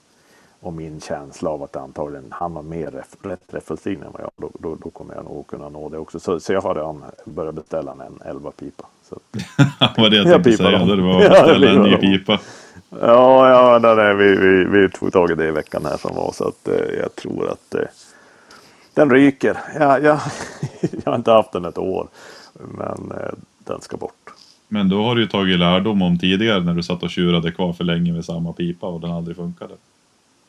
[0.65, 4.31] och min känsla av att antagligen han har mer ref, rätt räffelstil än vad jag
[4.37, 6.19] då, då, då, kommer jag nog kunna nå det också.
[6.19, 8.85] Så, så jag har redan börjat beställa en 11 pipa.
[9.09, 12.39] Så att, var det jag tänkte säga, det var att beställa en ny pipa.
[13.01, 16.15] Ja, ja nej, nej, vi, vi, vi tog tag i det i veckan här som
[16.15, 17.87] var så att eh, jag tror att eh,
[18.93, 19.57] den ryker.
[19.79, 20.21] Ja, ja,
[21.03, 22.07] jag har inte haft den ett år,
[22.53, 23.33] men eh,
[23.65, 24.29] den ska bort.
[24.67, 27.73] Men då har du ju tagit lärdom om tidigare när du satt och tjurade kvar
[27.73, 29.73] för länge med samma pipa och den aldrig funkade.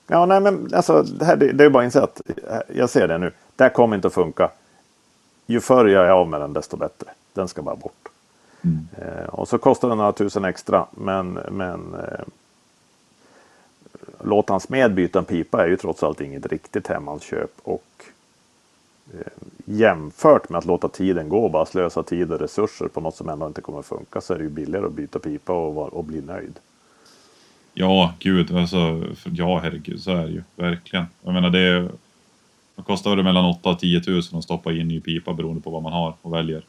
[0.07, 2.21] Ja, nej men alltså det, här, det, det är bara att inse att
[2.75, 3.33] jag ser det nu.
[3.57, 4.51] Det här kommer inte att funka.
[5.47, 7.11] Ju förr jag är av med den desto bättre.
[7.33, 8.09] Den ska bara bort.
[8.64, 8.88] Mm.
[8.99, 10.87] Eh, och så kostar den några tusen extra.
[10.90, 12.25] Men, men eh,
[14.21, 17.51] låta hans med byta en pipa är ju trots allt inget riktigt hemmansköp.
[17.62, 18.05] Och
[19.14, 19.33] eh,
[19.64, 23.29] jämfört med att låta tiden gå och bara slösa tid och resurser på något som
[23.29, 26.05] ändå inte kommer att funka så är det ju billigare att byta pipa och, och
[26.05, 26.59] bli nöjd.
[27.79, 28.57] Ja, gud.
[28.57, 30.43] Alltså, ja, herregud, så är det ju.
[30.57, 31.07] Verkligen.
[31.23, 31.81] Jag menar, det,
[32.77, 35.71] det kostar det mellan 8 och 10 000 att stoppa in ny pipa beroende på
[35.71, 36.62] vad man har och väljer.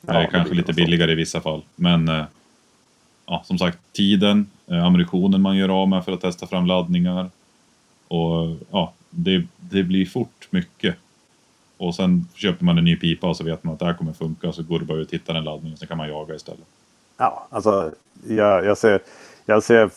[0.00, 1.62] Ja, det är kanske lite billigare i vissa fall.
[1.76, 2.24] Men eh,
[3.26, 7.30] ja, som sagt, tiden, eh, ammunitionen man gör av med för att testa fram laddningar.
[8.08, 10.96] Och ja, det, det blir fort mycket.
[11.76, 14.12] Och sen köper man en ny pipa och så vet man att det här kommer
[14.12, 14.52] funka.
[14.52, 16.66] Så går det bara ut och hittar en laddning och så kan man jaga istället.
[17.16, 17.92] Ja, alltså
[18.28, 19.00] jag, jag ser
[19.48, 19.90] jag ser,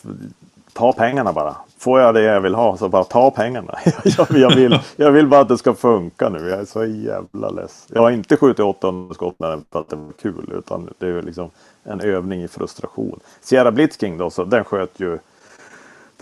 [0.72, 1.56] ta pengarna bara.
[1.78, 3.78] Får jag det jag vill ha så bara ta pengarna.
[4.04, 6.48] jag, jag, vill, jag vill bara att det ska funka nu.
[6.48, 7.86] Jag är så jävla less.
[7.88, 10.52] Jag har inte skjutit 800 skott för att det var kul.
[10.58, 11.50] Utan det är liksom
[11.84, 13.20] en övning i frustration.
[13.40, 15.18] Sierra Blitzking då, så den sköt ju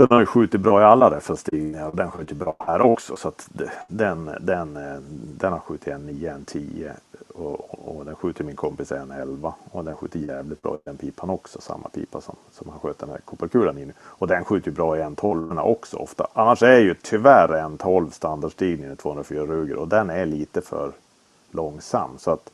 [0.07, 3.17] den har ju skjutit bra i alla referenstigningar och den skjuter bra här också.
[3.17, 3.49] Så att
[3.89, 5.01] den, den, eh,
[5.39, 6.93] den har skjutit en 9, en 10
[7.35, 10.97] och, och den skjuter min kompis en 11 och den skjuter jävligt bra i den
[10.97, 11.61] pipan också.
[11.61, 13.93] Samma pipa som, som han sköt den här kopparkulan i nu.
[14.03, 16.27] Och den skjuter bra i en 12 också ofta.
[16.33, 20.93] Annars är ju tyvärr en 12 standardstigningen i 204 Ruger och den är lite för
[21.51, 22.11] långsam.
[22.19, 22.51] Så att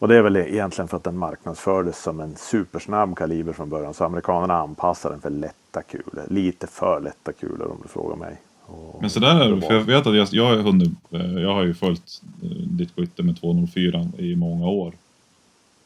[0.00, 3.94] och det är väl egentligen för att den marknadsfördes som en supersnabb kaliber från början.
[3.94, 6.26] Så amerikanerna anpassar den för lätta kulor.
[6.30, 8.36] Lite för lätta kulor om du frågar mig.
[8.66, 9.60] Och Men sådär är det.
[9.60, 12.96] För jag vet att jag, jag, har hunnit, eh, jag har ju följt eh, ditt
[12.96, 14.92] skytte med 204 i många år.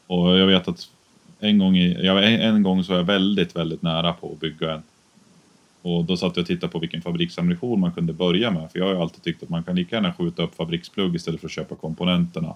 [0.07, 0.89] Och jag vet att
[1.39, 2.07] en gång, i,
[2.41, 4.83] en gång så var jag väldigt, väldigt nära på att bygga en.
[5.81, 8.71] Och då satt jag och tittade på vilken fabriksammunition man kunde börja med.
[8.71, 11.39] För jag har ju alltid tyckt att man kan lika gärna skjuta upp fabriksplugg istället
[11.39, 12.55] för att köpa komponenterna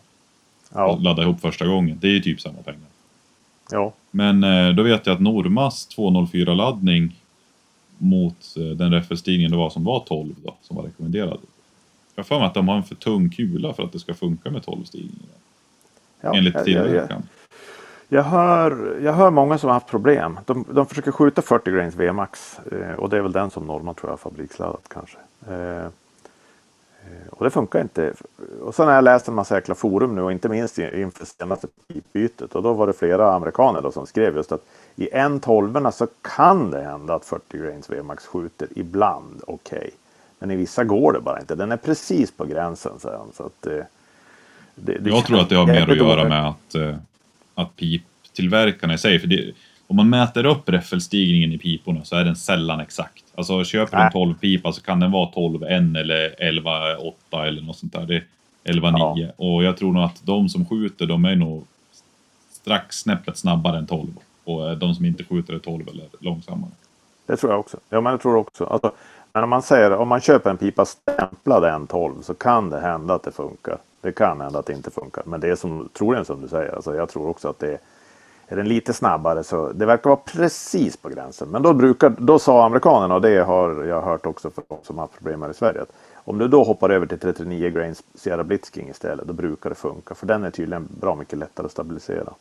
[0.73, 0.97] ja.
[1.01, 1.97] ladda ihop första gången.
[2.01, 2.87] Det är ju typ samma pengar.
[3.71, 3.93] Ja.
[4.11, 7.15] Men eh, då vet jag att Normas 204-laddning
[7.97, 11.39] mot eh, den räffelstigningen det var som var 12 då, som var rekommenderad.
[12.15, 14.13] Jag har för mig att de har en för tung kula för att det ska
[14.13, 15.35] funka med 12 stigningar.
[16.21, 17.23] Ja, Enligt tillverkaren.
[18.11, 20.39] Jag hör, jag hör många som har haft problem.
[20.45, 23.93] De, de försöker skjuta 40 grains VMAX eh, och det är väl den som Norma
[23.93, 25.17] tror jag har fabriksladdat kanske.
[25.47, 25.87] Eh,
[27.29, 28.13] och det funkar inte.
[28.61, 31.67] Och sen har jag läst en massa jäkla forum nu och inte minst inför senaste
[32.13, 32.55] bytet.
[32.55, 36.07] Och då var det flera amerikaner då som skrev just att i en tolverna så
[36.21, 39.77] kan det hända att 40 grains VMAX skjuter ibland okej.
[39.77, 39.91] Okay.
[40.39, 41.55] Men i vissa går det bara inte.
[41.55, 42.91] Den är precis på gränsen.
[42.99, 43.83] Så, så att, eh,
[44.75, 46.95] det, det jag tror att det har mer att göra med att, eh,
[47.55, 49.53] att piptillverkarna i sig, för det,
[49.89, 53.23] om man mäter upp räffelstigningen i piporna så är den sällan exakt.
[53.35, 57.47] Alltså köper du en 12 pipa så kan den vara 12 1 eller 11 8
[57.47, 58.05] eller något sånt där.
[58.05, 58.23] Det är
[58.63, 59.45] 11 9 ja.
[59.45, 61.67] och jag tror nog att de som skjuter de är nog
[62.51, 64.07] strax snäppet snabbare än 12.
[64.43, 66.71] och de som inte skjuter är 12 eller långsammare.
[67.25, 67.77] Det tror jag också.
[67.89, 68.65] Ja, men jag tror också.
[68.65, 68.91] Alltså,
[69.33, 73.13] men om man säger om man köper en pipa stämplad N12 så kan det hända
[73.13, 73.77] att det funkar.
[74.01, 75.23] Det kan hända att det inte funkar.
[75.25, 76.75] Men det är som, troligen som du säger.
[76.75, 77.79] Alltså, jag tror också att det är
[78.51, 81.49] är den lite snabbare så det verkar vara precis på gränsen.
[81.49, 84.97] Men då, brukar, då sa amerikanerna, och det har jag hört också från de som
[84.97, 88.43] har problem här i Sverige, att om du då hoppar över till 39 grains Sierra
[88.43, 90.15] Blitzking istället, då brukar det funka.
[90.15, 92.33] För den är tydligen bra mycket lättare att stabilisera.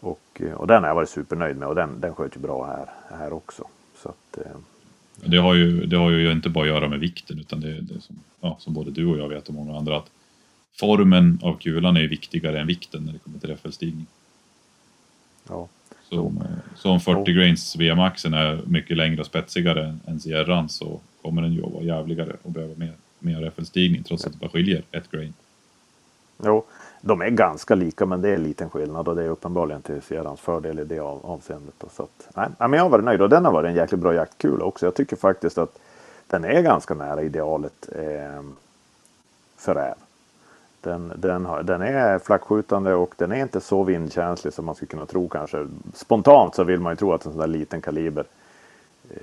[0.00, 2.66] Och, eh, och den har jag varit supernöjd med och den, den sköt ju bra
[2.66, 3.64] här, här också.
[4.02, 4.56] Så att, eh.
[5.24, 7.94] det, har ju, det har ju inte bara att göra med vikten utan det, det
[7.94, 10.10] är som, ja, som både du och jag vet och många andra att
[10.80, 14.06] formen av kulan är viktigare än vikten när det kommer till räffelstigning.
[15.48, 15.68] Ja.
[16.10, 16.32] Så,
[16.76, 21.52] så om 40 grains VM-axeln är mycket längre och spetsigare än Sierran så kommer den
[21.52, 25.10] ju att vara jävligare och behöva mer, mer FL-stigning trots att det bara skiljer ett
[25.10, 25.34] grain.
[26.44, 26.64] Jo,
[27.00, 30.02] de är ganska lika men det är en liten skillnad och det är uppenbarligen till
[30.02, 31.84] Sierrans fördel i det av, avseendet.
[31.92, 34.14] Så att, nej, men jag har varit nöjd och den har varit en jäkligt bra
[34.14, 34.86] jaktkula också.
[34.86, 35.78] Jag tycker faktiskt att
[36.26, 38.42] den är ganska nära idealet eh,
[39.56, 39.94] för räv.
[40.80, 44.88] Den, den, har, den är flackskjutande och den är inte så vindkänslig som man skulle
[44.88, 45.68] kunna tro kanske.
[45.94, 48.24] Spontant så vill man ju tro att en sån där liten kaliber
[49.10, 49.16] eh,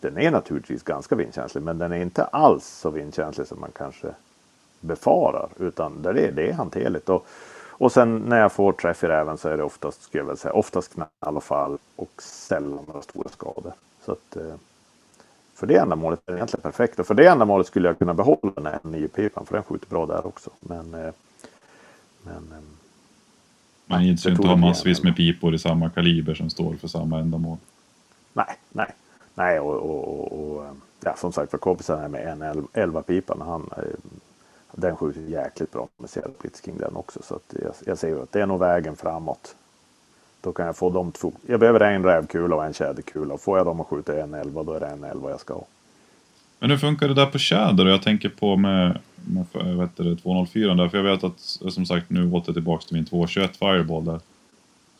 [0.00, 4.08] den är naturligtvis ganska vindkänslig men den är inte alls så vindkänslig som man kanske
[4.80, 7.08] befarar utan det är, det är hanterligt.
[7.08, 7.26] Och,
[7.68, 10.36] och sen när jag får träff i räven så är det oftast, skulle jag väl
[10.36, 13.72] säga, oftast knall och fall och sällan några stora skador.
[14.04, 14.54] Så att, eh,
[15.60, 16.98] för det ändamålet är det egentligen perfekt.
[16.98, 20.06] Och för det ändamålet skulle jag kunna behålla den här 9-pipan för den skjuter bra
[20.06, 20.50] där också.
[20.60, 21.12] Men, eh,
[22.22, 22.58] men eh,
[23.86, 27.18] man gillar ju inte ha massvis med pipor i samma kaliber som står för samma
[27.18, 27.56] ändamål.
[28.32, 28.94] Nej, nej,
[29.34, 30.64] nej och, och, och, och
[31.00, 33.70] ja, som sagt för kompisen här med en 11 pipan han
[34.72, 37.22] den skjuter jäkligt bra med Sierra Blitzking den också.
[37.22, 39.56] Så att jag, jag ser att det är nog vägen framåt.
[40.40, 41.32] Då kan jag få de två.
[41.46, 43.38] Jag behöver en rävkula och en tjäderkula.
[43.38, 45.66] Får jag dem att skjuta en 11 då är det en 11 jag ska ha.
[46.58, 47.86] Men hur funkar det där på tjäder?
[47.86, 50.88] Jag tänker på med, med vet det, 204 där.
[50.88, 51.40] För jag vet att,
[51.72, 54.20] som sagt, nu åter tillbaks till min 221 Fireball där.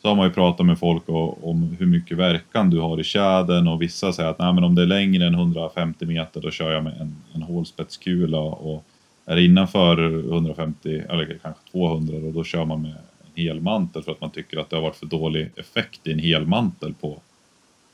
[0.01, 3.03] Så har man ju pratat med folk och, om hur mycket verkan du har i
[3.03, 6.51] tjädern och vissa säger att Nej, men om det är längre än 150 meter då
[6.51, 8.83] kör jag med en, en hålspetskula och
[9.25, 12.95] är det innanför 150 eller kanske 200 och då kör man med
[13.35, 16.93] helmantel för att man tycker att det har varit för dålig effekt i en helmantel
[17.01, 17.17] på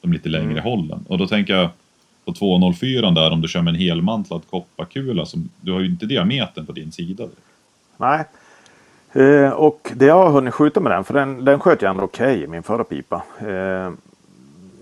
[0.01, 0.63] de lite längre mm.
[0.63, 1.05] hållen.
[1.07, 1.69] Och då tänker jag
[2.25, 6.05] på 204 där om du kör med en helmantlad kopparkula, som, du har ju inte
[6.05, 7.27] diametern på din sida.
[7.97, 8.25] Nej,
[9.13, 12.03] eh, och det jag har hunnit skjuta med den, för den, den sköt jag ändå
[12.03, 13.23] okej okay i min förra pipa.
[13.39, 13.91] Eh,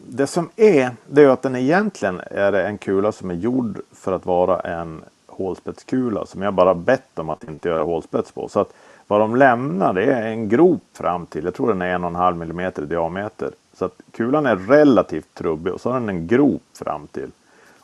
[0.07, 4.13] det som är, det är att den egentligen är en kula som är gjord för
[4.13, 8.47] att vara en hålspetskula som jag bara bett om att inte göra hålspets på.
[8.47, 8.73] Så att
[9.07, 12.09] vad de lämnar det är en grop fram till, jag tror den är en och
[12.09, 13.51] en halv millimeter i diameter.
[13.73, 17.31] Så att kulan är relativt trubbig och så har den en grop fram till.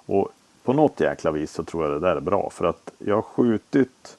[0.06, 0.30] Och
[0.64, 3.22] på något jäkla vis så tror jag det där är bra för att jag har
[3.22, 4.18] skjutit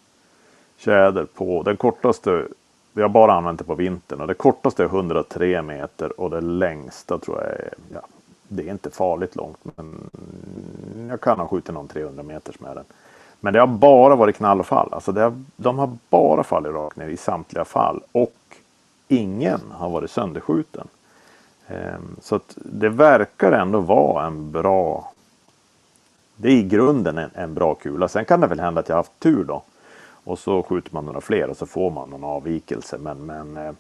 [0.77, 2.47] tjäder på den kortaste
[2.93, 6.41] vi har bara använt det på vintern och det kortaste är 103 meter och det
[6.41, 8.01] längsta tror jag är, ja,
[8.49, 10.11] det är inte farligt långt men
[11.09, 12.85] jag kan ha skjutit någon 300 meters med den.
[13.45, 14.89] Men det har bara varit knall och fall.
[14.93, 18.01] Alltså har, de har bara fallit rakt ner i samtliga fall.
[18.13, 18.37] Och
[19.09, 20.89] ingen har varit sönderskjuten.
[21.69, 25.13] Ehm, så att det verkar ändå vara en bra...
[26.37, 28.09] Det är i grunden en, en, bra kula.
[28.09, 29.63] Sen kan det väl hända att jag haft tur då.
[30.25, 32.99] Och så skjuter man några fler och så får man någon avvikelse.
[32.99, 33.73] Men, men eh,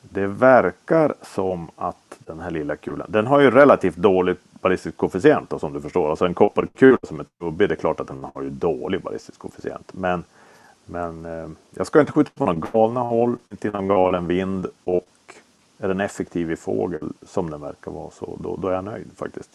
[0.00, 5.50] det verkar som att den här lilla kulan, den har ju relativt dåligt ballistisk koefficient
[5.50, 6.10] då, som du förstår.
[6.10, 9.38] Alltså en kopparkula som är trubbig, det är klart att den har ju dålig ballistisk
[9.38, 9.92] koefficient.
[9.92, 10.24] Men,
[10.86, 14.66] men eh, jag ska inte skjuta på några galna håll, inte i någon galen vind
[14.84, 15.34] och
[15.78, 19.10] är den effektiv i fågel som den verkar vara så då, då är jag nöjd
[19.16, 19.50] faktiskt.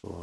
[0.00, 0.14] Så, eh,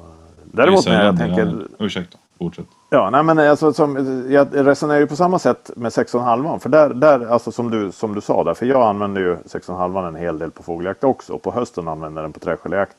[0.44, 1.68] däremot när jag tänker...
[1.80, 2.66] Ursäkta, fortsätt.
[2.90, 3.96] Ja, nej men alltså, som,
[4.30, 8.16] jag resonerar ju på samma sätt med 6,5 för där, där alltså som du, som
[8.16, 11.42] du sa där, för jag använder ju 6,5 en hel del på fågeljakt också och
[11.42, 12.96] på hösten använder jag den på träskäljakt.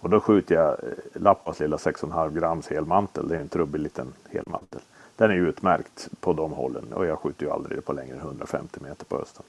[0.00, 0.76] Och då skjuter jag eh,
[1.12, 3.28] Lappas lilla 6,5 grams helmantel.
[3.28, 4.80] Det är en trubbig liten helmantel.
[5.16, 8.80] Den är utmärkt på de hållen och jag skjuter ju aldrig på längre än 150
[8.82, 9.44] meter på hösten.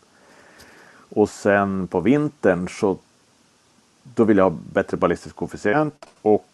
[1.10, 2.98] Och sen på vintern så
[4.04, 6.46] då vill jag ha bättre ballistisk koefficient och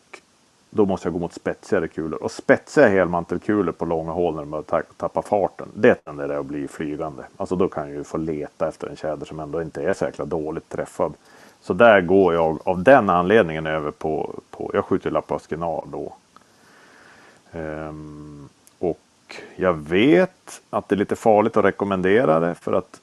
[0.69, 2.23] då måste jag gå mot spetsigare kulor.
[2.23, 6.67] Och spetsiga helmantelkulor på långa hål när de börjar tappa farten, det tenderar att bli
[6.67, 7.23] flygande.
[7.37, 10.05] Alltså då kan jag ju få leta efter en tjäder som ändå inte är så
[10.05, 11.13] jäkla dåligt träffad.
[11.67, 16.13] Så där går jag av den anledningen över på, på jag skjuter Lapaskenar då.
[17.51, 18.49] Ehm,
[18.79, 23.01] och jag vet att det är lite farligt att rekommendera det för att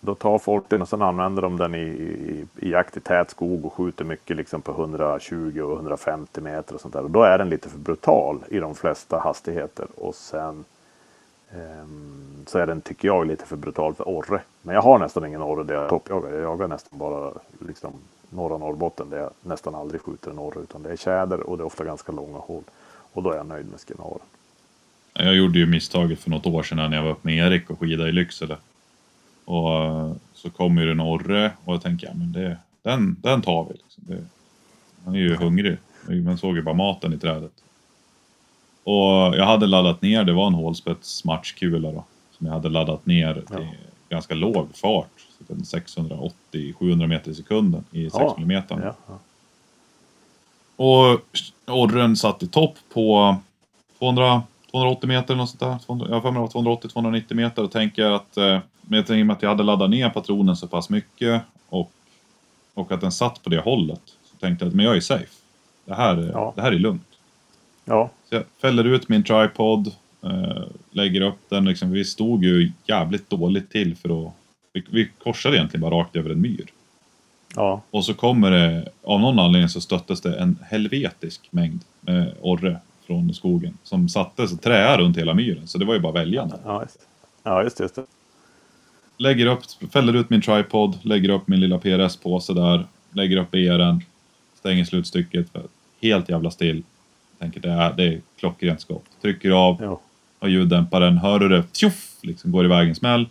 [0.00, 3.30] Då tar folk den och sen använder de den i, i, i jakt i tät
[3.30, 7.02] skog och skjuter mycket liksom på 120 och 150 meter och sånt där.
[7.02, 9.86] Och då är den lite för brutal i de flesta hastigheter.
[9.96, 10.64] Och sen
[11.52, 14.42] Ehm, så är den, tycker jag, lite för brutal för orre.
[14.62, 16.30] Men jag har nästan ingen orre där jag toppjagar.
[16.30, 17.32] Jag jagar nästan bara
[17.66, 17.92] liksom
[18.30, 20.60] norra Norrbotten där jag nästan aldrig skjuter en orre.
[20.60, 22.62] Utan det är tjäder och det är ofta ganska långa hål.
[23.12, 24.18] Och då är jag nöjd med skinaren.
[25.12, 27.80] Jag gjorde ju misstaget för något år sedan när jag var uppe med Erik och
[27.80, 28.56] skidade i Lycksele.
[29.44, 33.42] Och eh, så kom ju en orre och jag tänkte, ja men det, den, den
[33.42, 33.72] tar vi.
[33.72, 34.04] Liksom.
[34.06, 34.24] Det,
[35.04, 35.76] han är ju hungrig.
[36.24, 37.52] Man såg ju bara maten i trädet.
[38.88, 42.04] Och jag hade laddat ner, det var en hålspets matchkula då.
[42.38, 43.66] Som jag hade laddat ner till ja.
[44.08, 45.10] ganska låg fart.
[45.48, 48.34] 680-700 meter i sekunden i 6 ja.
[48.38, 48.62] mm.
[48.68, 49.18] Ja.
[50.76, 51.20] Och
[51.66, 53.36] orren satt i topp på
[53.98, 56.08] 200 280 meter eller något sånt där.
[56.08, 59.50] Jag har för mig 280-290 meter och tänker att eh, med och med att jag
[59.50, 61.92] hade laddat ner patronen så pass mycket och,
[62.74, 65.34] och att den satt på det hållet så tänkte jag att men jag är safe.
[65.84, 66.52] Det här, ja.
[66.56, 67.17] det här är lugnt.
[67.88, 68.10] Ja.
[68.28, 69.86] Så jag fäller ut min tripod,
[70.22, 71.64] eh, lägger upp den.
[71.64, 74.32] Liksom, vi stod ju jävligt dåligt till för att...
[74.72, 76.66] Vi, vi korsade egentligen bara rakt över en myr.
[77.54, 77.82] Ja.
[77.90, 82.80] Och så kommer det, av någon anledning så stöttes det en helvetisk mängd med orre
[83.06, 85.66] från skogen som satte sig träa runt hela myren.
[85.66, 86.50] Så det var ju bara välja.
[86.64, 86.98] Ja, just,
[87.42, 88.04] ja, just, just det.
[89.16, 89.62] Lägger upp,
[89.92, 94.00] fäller ut min tripod, lägger upp min lilla PRS-påse där, lägger upp ER'n,
[94.54, 95.46] stänger slutstycket,
[96.02, 96.82] helt jävla still.
[97.38, 99.04] Tänker det är, det är klockrent skott.
[99.22, 100.00] Trycker av, ja.
[100.38, 103.28] och ljuddämparen, hör du det, tjoff, liksom går iväg en smäll.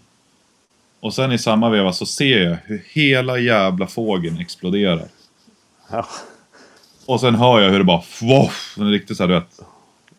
[1.00, 5.08] Och sen i samma veva så ser jag hur hela jävla fågeln exploderar.
[5.92, 6.06] Ja.
[7.06, 9.60] Och sen hör jag hur det bara voff, en riktigt såhär du vet.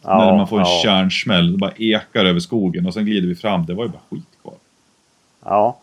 [0.02, 0.80] Ja, när man får en ja.
[0.84, 3.66] kärnsmäll, det bara ekar över skogen och sen glider vi fram.
[3.66, 4.54] Det var ju bara skit kvar.
[5.44, 5.78] Ja,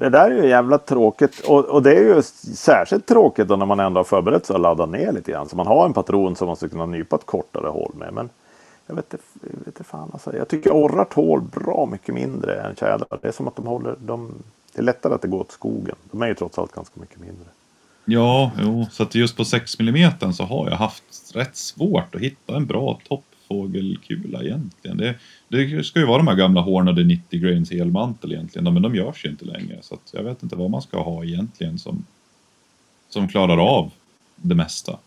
[0.00, 2.22] det där är ju jävla tråkigt och, och det är ju
[2.54, 5.48] särskilt tråkigt då när man ändå har förberett sig att ladda ner lite grann.
[5.48, 8.12] Så man har en patron som man ska kunna nypa ett kortare hål med.
[8.12, 8.28] Men
[8.86, 10.36] jag vet inte, jag vet inte fan alltså.
[10.36, 13.18] Jag tycker orrar tål bra mycket mindre än tjädrar.
[13.22, 14.32] Det är som att de håller, de,
[14.72, 15.96] det är lättare att det går åt skogen.
[16.10, 17.46] De är ju trots allt ganska mycket mindre.
[18.04, 22.20] Ja, jo, så att just på 6 mm så har jag haft rätt svårt att
[22.20, 24.96] hitta en bra topp fågelkula egentligen.
[24.96, 25.14] Det,
[25.48, 29.24] det ska ju vara de här gamla hårnade 90 grains helmantel egentligen, men de görs
[29.24, 29.78] ju inte längre.
[29.80, 32.04] Så att jag vet inte vad man ska ha egentligen som,
[33.08, 33.90] som klarar av
[34.36, 34.98] det mesta.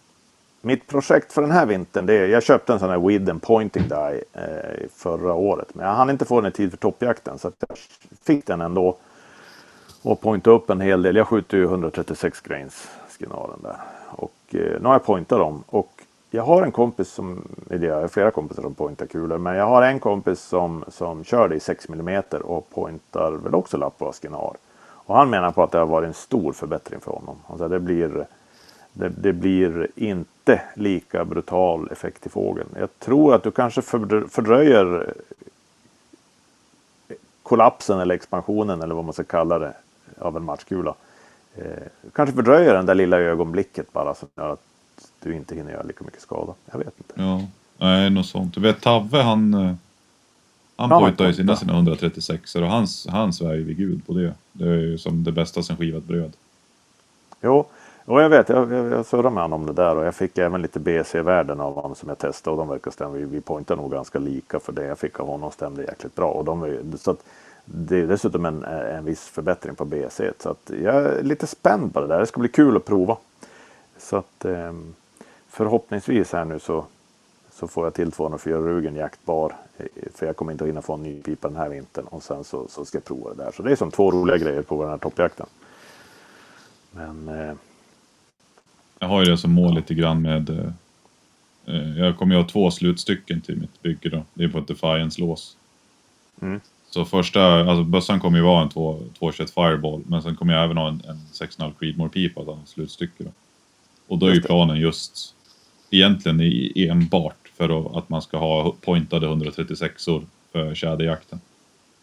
[0.61, 3.87] Mitt projekt för den här vintern, det är, jag köpte en sån här Widden Pointing
[3.87, 5.75] Die eh, förra året.
[5.75, 7.77] Men jag hann inte få den i tid för toppjakten så jag
[8.23, 8.97] fick den ändå
[10.01, 11.15] och pointa upp en hel del.
[11.15, 13.75] Jag skjuter ju 136 grains skinaren där.
[14.09, 15.63] Och eh, nu har jag pointat dem.
[15.67, 15.92] Och
[16.35, 19.37] jag har en kompis som, eller jag har flera kompisar som pointar kulor.
[19.37, 23.55] Men jag har en kompis som, som kör det i 6 mm och pointar väl
[23.55, 24.55] också lapp och.
[25.05, 27.35] Och han menar på att det har varit en stor förbättring för honom.
[27.47, 28.25] Alltså det blir
[28.93, 32.69] det, det, blir inte lika brutal effekt i fågeln.
[32.79, 35.13] Jag tror att du kanske fördröjer
[37.07, 39.73] eh, kollapsen eller expansionen eller vad man ska kalla det
[40.19, 40.95] av en matchkula.
[41.55, 41.65] Eh,
[42.13, 44.72] kanske fördröjer den där lilla ögonblicket bara som gör att
[45.23, 46.53] du inte hinner göra lika mycket skada.
[46.71, 47.13] Jag vet inte.
[47.15, 47.41] Ja,
[47.77, 48.53] nej, något sånt.
[48.53, 49.73] Du vet Tavve han, eh,
[50.75, 54.13] han ja, pojtar ju sina, sina 136 och hans, han svär ju vid gud på
[54.13, 54.33] det.
[54.51, 56.33] Det är ju som det bästa sen skivat bröd.
[57.41, 57.65] Jo,
[58.05, 60.37] och jag vet, jag, jag, jag surrade med honom om det där och jag fick
[60.37, 63.11] även lite BC-värden av honom som jag testade och de verkar stämma.
[63.11, 66.31] Vi, vi pointar nog ganska lika för det jag fick av honom stämde jäkligt bra.
[66.31, 67.23] Och de, så att,
[67.65, 70.31] det är dessutom en, en viss förbättring på BC.
[70.39, 72.19] Så att jag är lite spänd på det där.
[72.19, 73.17] Det ska bli kul att prova.
[73.97, 74.73] Så att eh,
[75.53, 76.85] förhoppningsvis här nu så,
[77.51, 79.55] så får jag till 204 Rugen jaktbar.
[80.15, 82.05] För jag kommer inte att hinna få en ny pipa den här vintern.
[82.05, 83.51] Och sen så, så ska jag prova det där.
[83.51, 85.45] Så det är som två roliga grejer på den här toppjakten.
[86.91, 87.27] Men...
[87.27, 87.53] Eh,
[88.99, 90.49] jag har ju det som mål lite grann med...
[91.65, 94.23] Eh, jag kommer ju ha två slutstycken till mitt bygge då.
[94.33, 95.57] Det är på ett Defiance-lås.
[96.41, 96.59] Mm.
[96.89, 100.77] Så första, alltså bössan kommer ju vara en 221 Fireball, men sen kommer jag även
[100.77, 103.23] ha en, en 6,5 Creedmoor-pipa som slutstycke.
[103.23, 103.31] Då.
[104.07, 105.35] Och då är ju planen just
[105.93, 106.41] egentligen
[106.75, 111.41] enbart för att man ska ha pointade 136or för tjäderjakten.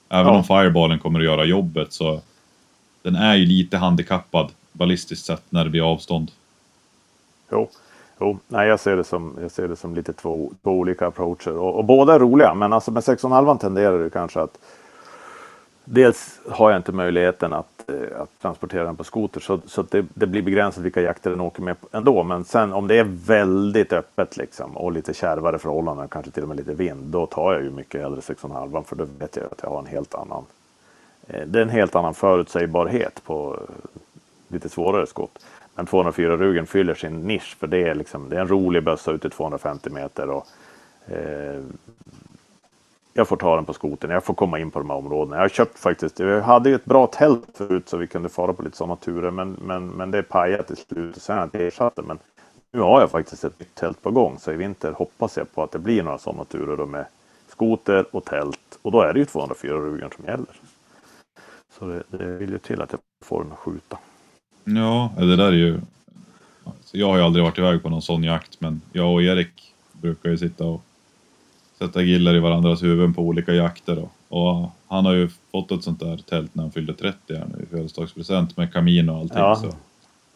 [0.09, 0.39] Även ja.
[0.39, 2.21] om Fireballen kommer att göra jobbet så
[3.03, 6.31] den är ju lite handikappad ballistiskt sett när det blir avstånd.
[7.51, 7.69] Jo,
[8.21, 8.39] jo.
[8.49, 11.79] Nej, jag ser det som, jag ser det som lite två, två olika approacher och,
[11.79, 14.59] och båda är roliga men alltså med 6,5 tenderar det kanske att
[15.93, 20.07] Dels har jag inte möjligheten att, Eh, att transportera den på skoter så, så det,
[20.15, 22.23] det, blir begränsat vilka jakter den åker med ändå.
[22.23, 26.49] Men sen om det är väldigt öppet liksom och lite kärvare förhållanden, kanske till och
[26.49, 29.61] med lite vind, då tar jag ju mycket hellre 6,5 för då vet jag att
[29.63, 30.45] jag har en helt annan
[31.29, 33.75] eh, det är en helt annan förutsägbarhet på eh,
[34.49, 35.39] lite svårare skott.
[35.75, 39.21] Men 204-rugen fyller sin nisch för det är, liksom, det är en rolig bössa ut
[39.21, 40.31] till 250 meter.
[40.31, 40.47] Och,
[41.13, 41.61] eh,
[43.13, 44.11] jag får ta den på skoten.
[44.11, 45.37] Jag får komma in på de här områdena.
[45.37, 46.19] Jag har köpt faktiskt.
[46.19, 49.31] Jag hade ju ett bra tält förut så vi kunde fara på lite sådana turer.
[49.31, 51.23] Men, men, men det är pajat till slut.
[51.23, 52.03] Sen har jag ersatt det.
[52.03, 52.19] Men
[52.73, 54.39] nu har jag faktiskt ett nytt tält på gång.
[54.39, 57.05] Så i vinter hoppas jag på att det blir några sådana turer då med
[57.49, 58.79] skoter och tält.
[58.83, 60.57] Och då är det ju 204 rugen som gäller.
[61.79, 63.99] Så det, det vill ju till att jag får den att skjuta.
[64.65, 65.81] Ja, det där är ju...
[66.65, 69.75] Alltså, jag har ju aldrig varit iväg på någon sån jakt, men jag och Erik
[69.93, 70.83] brukar ju sitta och
[71.81, 73.97] sätta gillar i varandras huvuden på olika jakter.
[73.97, 74.37] Då.
[74.37, 77.65] Och han har ju fått ett sånt där tält när han fyllde 30 här nu
[77.65, 79.39] i födelsedagspresent med kamin och allting.
[79.39, 79.57] Ja.
[79.57, 79.67] Så.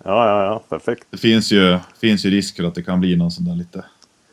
[0.05, 1.07] Ja, ja, ja, perfekt.
[1.11, 3.85] Det finns ju, finns ju risk för att det kan bli någon sån där lite,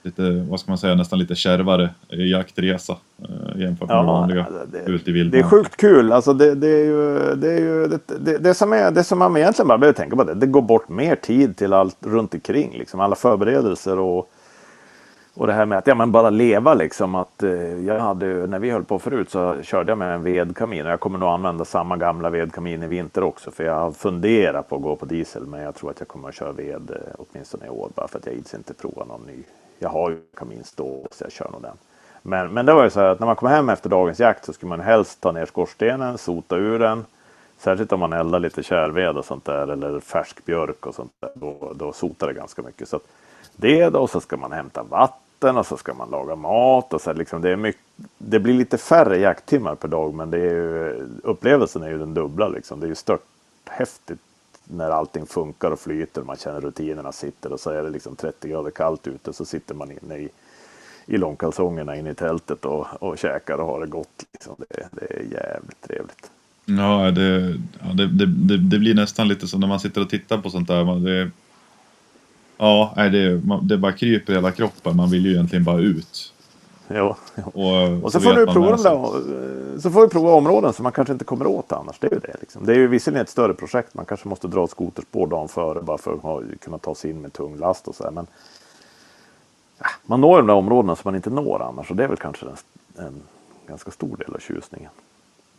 [0.04, 4.92] lite vad ska man säga, nästan lite kärvare jaktresa eh, jämfört med det vanliga det,
[4.92, 6.12] ut i det är sjukt kul.
[6.12, 9.20] Alltså det, det är ju, det, är ju det, det, det, som är, det som
[9.20, 10.24] man egentligen bara behöver tänka på.
[10.24, 12.78] Det, det går bort mer tid till allt runt omkring.
[12.78, 14.32] Liksom alla förberedelser och
[15.34, 17.16] och det här med att ja, men bara leva liksom.
[17.16, 20.86] Att, eh, jag hade, när vi höll på förut så körde jag med en vedkamin.
[20.86, 23.52] Och jag kommer nog använda samma gamla vedkamin i vinter också.
[23.52, 25.46] För jag har funderat på att gå på diesel.
[25.46, 27.90] Men jag tror att jag kommer att köra ved eh, åtminstone i år.
[27.96, 29.44] Bara för att jag ids inte prova någon ny.
[29.80, 31.78] Jag har ju kamin stå så jag kör nog den.
[32.22, 34.46] Men, men det var ju så här att när man kom hem efter dagens jakt
[34.46, 37.06] så skulle man helst ta ner skorstenen, sota ur den.
[37.58, 41.32] Särskilt om man eldar lite kärved och sånt där eller färsk björk och sånt där.
[41.36, 42.90] Då, då sotar det ganska mycket.
[42.90, 43.04] Så att,
[43.56, 46.94] det då, och så ska man hämta vatten och så ska man laga mat.
[46.94, 47.82] Och så liksom, det, är mycket,
[48.18, 52.14] det blir lite färre jakttimmar per dag men det är ju, upplevelsen är ju den
[52.14, 52.48] dubbla.
[52.48, 52.80] Liksom.
[52.80, 53.26] Det är ju stört
[53.66, 54.20] häftigt
[54.64, 56.22] när allting funkar och flyter.
[56.22, 59.76] Man känner rutinerna sitter och så är det liksom 30 grader kallt ute så sitter
[59.76, 60.30] man inne i,
[61.06, 64.26] i långkalsongerna inne i tältet och, och käkar och har det gott.
[64.34, 64.56] Liksom.
[64.58, 66.32] Det, det är jävligt trevligt.
[66.66, 70.38] Ja, det, ja det, det, det, blir nästan lite som när man sitter och tittar
[70.38, 70.84] på sånt där.
[70.84, 71.32] Man, det,
[72.62, 74.96] ja, nej, det, man, det bara kryper i hela kroppen.
[74.96, 76.34] Man vill ju egentligen bara ut.
[76.90, 77.44] Jo, jo.
[77.44, 78.92] Och, Och så, så får du prova sig.
[78.92, 82.00] där, så får du prova områden som man kanske inte kommer åt annars.
[82.00, 82.36] Det är ju det.
[82.40, 82.66] Liksom.
[82.66, 83.94] Det är ju visserligen ett större projekt.
[83.94, 87.22] Man kanske måste dra ett skoterspår dagen före bara för att kunna ta sig in
[87.22, 88.12] med tung last och så här.
[88.12, 88.28] Men
[89.80, 91.90] ja, man når de där områdena som man inte når annars.
[91.90, 93.22] Och det är väl kanske en, en
[93.68, 94.92] ganska stor del av tjusningen.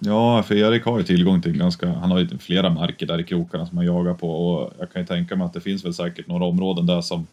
[0.04, 3.24] Ja, för Erik har ju tillgång till ganska, han har ju flera marker där i
[3.24, 5.94] krokarna som han jagar på och jag kan ju tänka mig att det finns väl
[5.94, 7.26] säkert några områden där som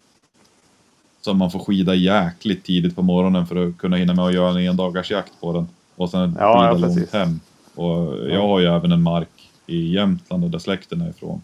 [1.21, 4.49] som man får skida jäkligt tidigt på morgonen för att kunna hinna med att göra
[4.49, 5.67] en endagars jakt på den.
[5.95, 7.13] Och sen Ja, skida ja, långt precis.
[7.13, 7.39] hem.
[7.75, 9.29] Och jag har ju även en mark
[9.67, 11.41] i Jämtland där släkten är ifrån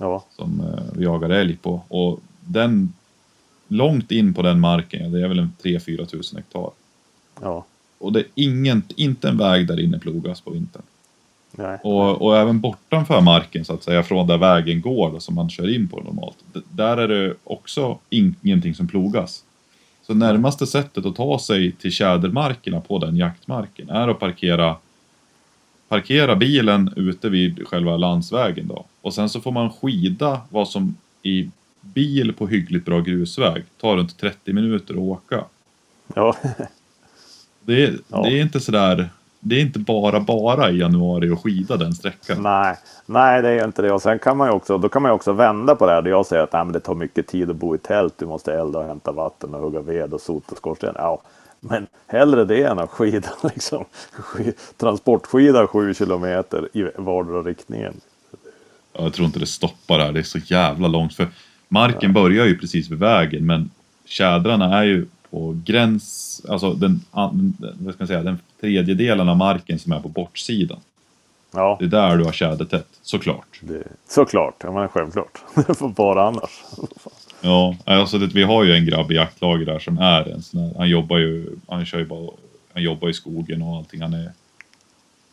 [0.00, 1.80] Ja, som eh, vi jagar älg på.
[1.88, 2.92] Och den,
[3.68, 6.70] långt in på den marken, det är väl en 3-4 tusen hektar.
[7.40, 7.64] ja.
[7.98, 10.82] Och det är ingen, inte en väg där inne plogas på vintern.
[11.52, 11.78] Nej.
[11.82, 15.50] Och, och även bortanför marken så att säga, från där vägen går då, som man
[15.50, 16.36] kör in på normalt.
[16.70, 19.44] Där är det också ingenting som plogas.
[20.06, 24.76] Så närmaste sättet att ta sig till tjädermarkerna på den jaktmarken är att parkera
[25.88, 28.84] parkera bilen ute vid själva landsvägen då.
[29.00, 33.96] Och sen så får man skida vad som i bil på hyggligt bra grusväg tar
[33.96, 35.44] runt 30 minuter att åka.
[36.14, 36.36] Ja,
[37.66, 38.22] Det är, Ja.
[38.22, 39.08] det är inte sådär,
[39.40, 42.42] det är inte bara bara i januari att skida den sträckan.
[42.42, 43.92] nej, nej, det är inte det.
[43.92, 46.02] Och sen kan man ju också, då kan man ju också vända på det här.
[46.02, 48.14] Jag säger att nej, men det tar mycket tid att bo i tält.
[48.18, 50.94] Du måste elda och hämta vatten och hugga ved och sota skorsten.
[50.98, 51.22] Ja,
[51.60, 53.84] men hellre det än att skida liksom.
[54.16, 57.94] Sk- Transportskida sju kilometer i vardera riktningen.
[58.92, 61.14] Ja, Jag tror inte det stoppar där, det är så jävla långt.
[61.14, 61.28] För
[61.68, 63.70] marken börjar ju precis vid vägen men
[64.04, 65.06] tjädrarna är ju
[65.36, 70.00] på gräns, alltså den, vad ska man säga, den tredje delen av marken som är
[70.00, 70.78] på bortsidan.
[71.52, 73.60] Ja, Det är där du har tjädertätt, såklart.
[73.60, 74.54] det, såklart.
[74.62, 75.38] Ja, men självklart.
[75.96, 76.50] Vara annars.
[77.40, 80.60] Ja, alltså det, vi har ju en grabb i jaktlaget där som är en sån
[80.60, 82.30] här, han jobbar ju, han kör ju bara,
[82.72, 84.00] han jobbar i skogen och allting.
[84.02, 84.30] Han är,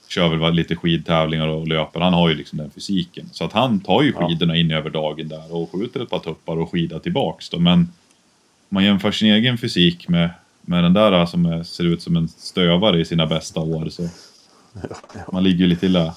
[0.09, 1.99] kör väl bara lite skidtävlingar och löper.
[1.99, 3.29] Han har ju liksom den fysiken.
[3.31, 4.27] Så att han tar ju Ja.
[4.27, 7.59] skidorna in över dagen där och skjuter ett par tuppar och skidar tillbaks då.
[7.59, 7.89] Men
[8.73, 10.29] man jämför sin egen fysik med,
[10.61, 14.03] med den där som är, ser ut som en stövare i sina bästa år så
[15.31, 16.15] man ligger ju lite illa.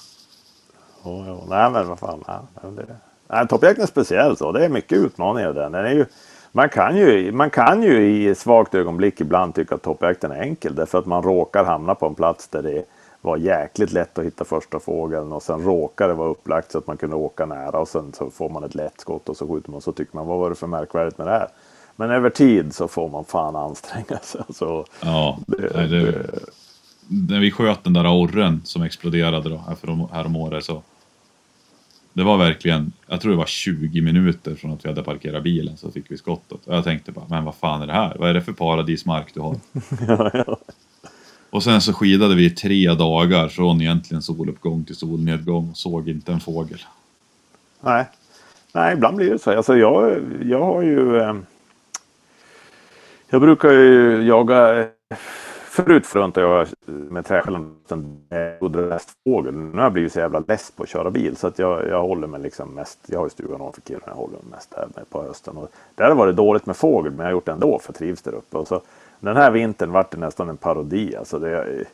[1.05, 1.45] Ja, ja.
[1.49, 2.25] Nej, men vad fan.
[2.27, 2.87] Nej, det...
[3.29, 4.53] nej, toppjakten är speciell så.
[4.53, 5.71] Det är mycket utmaningar där.
[5.71, 6.07] Den är ju...
[6.53, 10.75] Man kan, ju, man kan ju i svagt ögonblick ibland tycka att toppjakten är enkel.
[10.75, 12.85] Därför att man råkar hamna på en plats där det
[13.21, 15.33] var jäkligt lätt att hitta första fågeln.
[15.33, 17.79] Och sen råkar det vara upplagt så att man kunde åka nära.
[17.79, 19.77] Och sen så får man ett lätt skott och så skjuter man.
[19.77, 21.49] Och så tycker man vad var det för märkvärdigt med det här?
[21.97, 24.40] Men över tid så får man fan anstränga sig.
[24.55, 26.26] Så Ja, det, det,
[27.09, 30.82] när vi sköt den där orren som exploderade då, här, här om året så
[32.12, 35.76] det var verkligen, jag tror det var 20 minuter från att vi hade parkerat bilen
[35.76, 36.66] så fick vi skottet.
[36.66, 38.16] Och jag tänkte bara, men vad fan är det här?
[38.18, 39.57] Vad är det för paradismark du har?
[40.09, 40.57] ja, ja.
[41.51, 46.09] Och sen så skidade vi i tre dagar från egentligen soluppgång till solnedgång och såg
[46.09, 46.78] inte en fågel.
[47.80, 48.05] Nej,
[48.72, 49.57] Nej ibland blir det så.
[49.57, 51.16] Alltså jag, jag har ju...
[51.16, 51.34] Eh,
[53.29, 54.87] jag brukar ju jaga
[55.77, 57.77] Förut fruntade jag med träskällan
[58.61, 58.70] och
[59.24, 59.55] fågel.
[59.55, 62.03] Nu har jag blivit så jävla less på att köra bil så att jag, jag
[62.03, 62.99] håller mig liksom mest.
[63.07, 64.03] Jag har ju stugan ovanför Kiruna.
[64.07, 65.57] Jag håller mig mest där på hösten.
[65.57, 67.93] Och där har det varit dåligt med fågel men jag har gjort det ändå för
[67.93, 68.57] jag trivs där uppe.
[68.57, 68.81] Och så,
[69.20, 71.16] den här vintern vart det nästan en parodi.
[71.16, 71.85] Alltså det,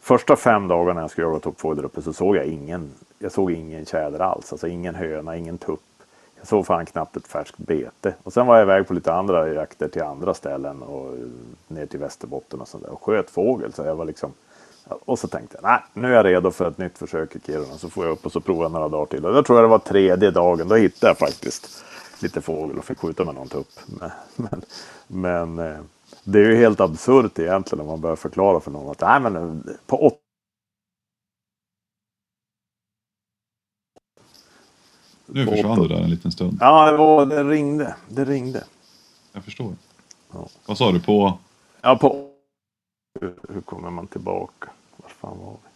[0.00, 2.90] första fem dagarna när jag skulle jaga toppfågel där uppe så såg jag ingen.
[3.18, 4.52] Jag såg ingen tjäder alls.
[4.52, 5.80] Alltså ingen höna, ingen tupp.
[6.38, 8.14] Jag såg fan knappt ett färskt bete.
[8.22, 11.24] Och sen var jag iväg på lite andra jakter till andra ställen och eh,
[11.68, 13.72] ner till Västerbotten och sådär och sköt fågel.
[13.72, 14.32] Så jag var liksom
[14.88, 17.78] och så tänkte jag, nej, nu är jag redo för ett nytt försök i Kiruna.
[17.78, 19.24] Så får jag upp och så provar jag några dagar till.
[19.26, 20.68] Och då tror jag det var tredje dagen.
[20.68, 21.84] Då hittade jag faktiskt
[22.22, 23.68] lite fågel och fick skjuta med någon tupp.
[23.86, 24.62] Men, men,
[25.06, 25.78] men eh,
[26.24, 29.36] det är ju helt absurt egentligen om man börjar förklara för någon att nej, men
[29.36, 30.06] eh, på
[35.28, 36.58] Nu försvann du där en liten stund.
[36.60, 37.94] Ja, det, var, det ringde.
[38.08, 38.64] Det ringde.
[39.32, 39.72] Jag förstår.
[40.32, 40.48] Ja.
[40.66, 41.38] Vad sa du på?
[41.80, 42.30] Ja, på...
[43.20, 44.68] Hur, hur kommer man tillbaka?
[44.96, 45.68] Var fan var vi?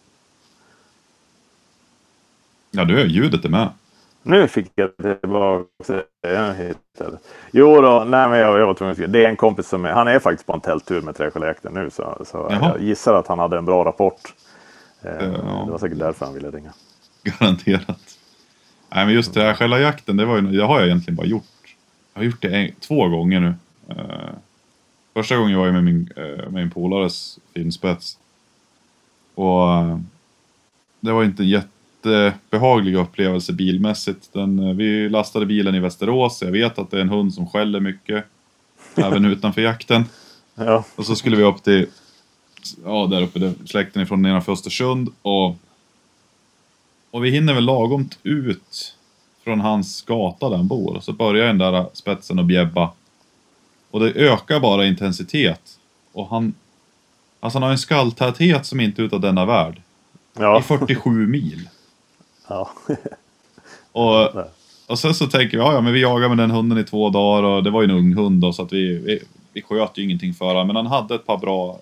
[2.71, 3.69] Ja, du, ljudet är med.
[4.23, 6.03] Nu fick jag tillbaka.
[6.21, 7.19] Jag hittade.
[7.53, 10.09] Jo då, nej men jag, jag var tvungen Det är en kompis som är, han
[10.09, 11.91] är faktiskt på en tälttur med träskäljakten nu.
[11.91, 14.35] Så, så jag gissar att han hade en bra rapport.
[15.03, 15.63] Eh, ja.
[15.67, 16.73] Det var säkert därför han ville ringa.
[17.23, 18.12] Garanterat.
[18.95, 21.27] Nej men just det här själva jakten, det, var ju, det har jag egentligen bara
[21.27, 21.45] gjort.
[22.15, 23.55] Jag har gjort det en, två gånger nu.
[23.91, 24.31] Uh,
[25.15, 28.19] första gången var jag med min, uh, med min polares finspets.
[29.35, 29.99] Och uh,
[31.01, 34.33] det var inte en jättebehaglig upplevelse bilmässigt.
[34.33, 36.43] Den, vi lastade bilen i Västerås.
[36.43, 38.25] Jag vet att det är en hund som skäller mycket.
[38.97, 40.05] även utanför jakten.
[40.55, 40.85] Ja.
[40.97, 41.87] Och så skulle vi upp till,
[42.85, 45.09] ja där uppe, släkten ifrån nedanför Östersund.
[45.23, 45.57] Och
[47.13, 48.95] och vi hinner väl lagom ut
[49.45, 51.01] från hans gata där han bor.
[51.01, 52.91] Så börjar den där spetsen att bjäbba.
[53.91, 55.79] Och det ökar bara intensitet.
[56.13, 56.55] Och han...
[57.41, 59.83] Alltså han har en skalltäthet som inte är utav denna värld.
[60.39, 60.59] Ja.
[60.59, 61.69] I 47 mil.
[62.49, 62.71] Ja.
[63.93, 64.45] och,
[64.87, 67.11] och sen så tänker vi, ja, ja men vi jagar med den hunden i två
[67.11, 69.99] dagar och det var ju en ung hund då så att vi, vi, vi sköt
[69.99, 70.67] ju ingenting för honom.
[70.67, 71.77] Men han hade ett par bra, eh,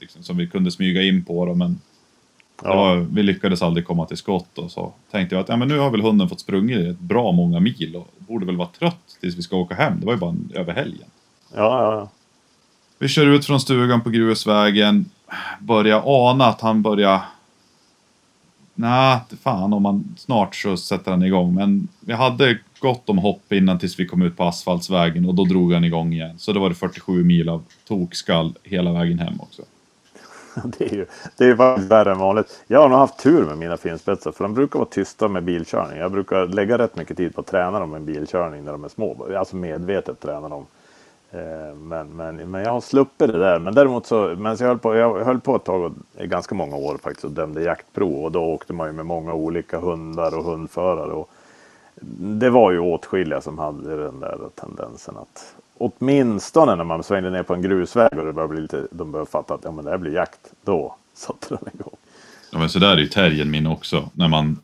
[0.00, 1.80] liksom, som vi kunde smyga in på då, men
[2.62, 2.94] Ja.
[2.94, 5.90] Vi lyckades aldrig komma till skott och så tänkte jag att ja, men nu har
[5.90, 9.42] väl hunden fått sprungit ett bra många mil och borde väl vara trött tills vi
[9.42, 10.00] ska åka hem.
[10.00, 11.08] Det var ju bara över helgen.
[11.54, 12.08] Ja, ja, ja.
[12.98, 15.10] Vi kör ut från stugan på grusvägen.
[15.60, 17.20] Börjar ana att han börjar...
[18.74, 21.54] Nej, fan om man snart så sätter han igång.
[21.54, 25.44] Men vi hade gott om hopp innan tills vi kom ut på asfaltsvägen och då
[25.44, 26.38] drog han igång igen.
[26.38, 29.62] Så då var det 47 mil av tokskall hela vägen hem också.
[30.64, 32.64] det är ju det är faktiskt värre än vanligt.
[32.66, 35.98] Jag har nog haft tur med mina finspetsar för de brukar vara tysta med bilkörning.
[35.98, 38.88] Jag brukar lägga rätt mycket tid på att träna dem med bilkörning när de är
[38.88, 39.26] små.
[39.36, 40.66] Alltså medvetet träna dem.
[41.30, 43.58] Eh, men, men, men jag har sluppit det där.
[43.58, 45.92] Men däremot så, men jag höll på, jag höll på ett tag, och,
[46.26, 48.24] ganska många år faktiskt, och dömde jaktprov.
[48.24, 51.12] Och då åkte man ju med många olika hundar och hundförare.
[51.12, 51.30] Och
[52.18, 57.42] det var ju åtskilliga som hade den där tendensen att åtminstone när man svängde ner
[57.42, 59.90] på en grusväg och det började bli lite, de började fatta att ja, men det
[59.90, 60.40] här blir jakt.
[60.64, 61.96] Då satte den igång.
[62.52, 64.10] Ja men så där är ju terriern min också.
[64.12, 64.58] När, man,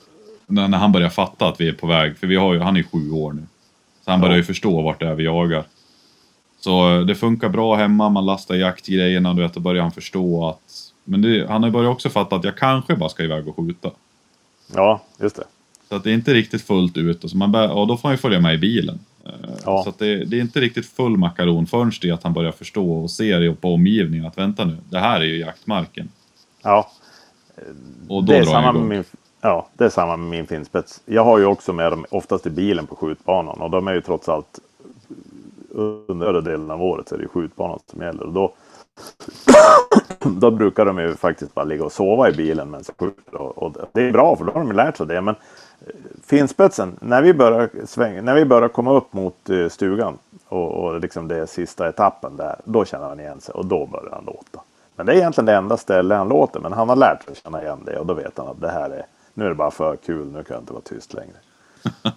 [0.46, 2.18] när, när han börjar fatta att vi är på väg.
[2.18, 3.42] För vi har ju, han är ju sju år nu.
[4.04, 5.64] Så han börjar ju förstå vart det är vi jagar.
[6.60, 10.48] Så eh, det funkar bra hemma, man lastar jaktgrejerna, du vet, då börjar han förstå
[10.48, 10.92] att...
[11.04, 13.56] Men det, han har ju börjat också fatta att jag kanske bara ska iväg och
[13.56, 13.90] skjuta.
[14.74, 15.44] Ja, just det.
[15.88, 18.08] Så att det är inte riktigt fullt ut och, så man bör, och då får
[18.08, 18.98] han ju följa med i bilen.
[19.26, 19.32] Eh,
[19.64, 19.82] ja.
[19.84, 23.10] Så det, det, är inte riktigt full makaron förrän det att han börjar förstå och
[23.10, 26.08] ser på omgivningen att vänta nu, det här är ju jaktmarken.
[26.62, 26.90] Ja.
[28.08, 29.04] Och då det är samma med min,
[29.44, 31.00] Ja, det är samma med min finspets.
[31.04, 34.00] Jag har ju också med dem oftast i bilen på skjutbanan och de är ju
[34.00, 34.58] trots allt
[36.08, 38.22] under delen av året så är det skjutbanan som gäller.
[38.22, 38.54] Och då,
[40.40, 43.34] då brukar de ju faktiskt bara ligga och sova i bilen men så skjuter.
[43.34, 45.20] Och, och det är bra för då har de ju lärt sig det.
[45.20, 45.34] Men
[46.24, 50.18] finspetsen, när vi börjar, svänga, när vi börjar komma upp mot eh, stugan
[50.48, 53.86] och, och liksom det är sista etappen där, då känner han igen sig och då
[53.86, 54.60] börjar han låta.
[54.96, 57.42] Men det är egentligen det enda stället han låter, men han har lärt sig att
[57.42, 59.02] känna igen det och då vet han att det här är,
[59.34, 61.36] nu är det bara för kul, nu kan jag inte vara tyst längre.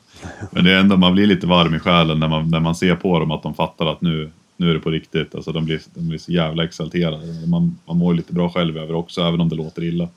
[0.51, 2.95] men det är ändå, man blir lite varm i själen när man, när man ser
[2.95, 5.35] på dem att de fattar att nu, nu är det på riktigt.
[5.35, 7.47] Alltså de blir, de blir så jävla exalterade.
[7.47, 10.07] Man, man mår ju lite bra själv över också, även om det låter illa.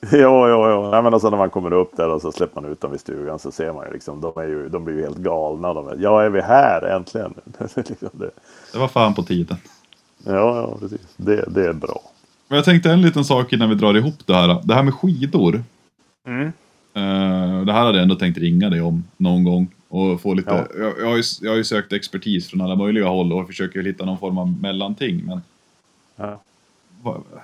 [0.00, 0.90] Ja, ja, ja.
[0.90, 2.98] Nej, men alltså när man kommer upp där och så släpper man ut dem i
[2.98, 5.74] stugan så ser man ju liksom, de, är ju, de blir ju helt galna.
[5.74, 7.34] De är, ja, är vi här äntligen?
[7.74, 8.30] liksom det.
[8.72, 9.56] det var fan på tiden.
[10.24, 11.00] Ja, ja precis.
[11.16, 12.00] Det, det är bra.
[12.48, 14.60] Men jag tänkte en liten sak innan vi drar ihop det här.
[14.64, 15.62] Det här med skidor.
[16.26, 16.46] Mm.
[16.96, 19.68] Uh, det här hade jag ändå tänkt ringa dig om någon gång.
[19.88, 20.80] Och få lite, ja.
[20.80, 23.82] jag, jag, har ju, jag har ju sökt expertis från alla möjliga håll och försöker
[23.82, 25.24] hitta någon form av mellanting.
[25.26, 25.40] Men
[26.16, 26.40] ja.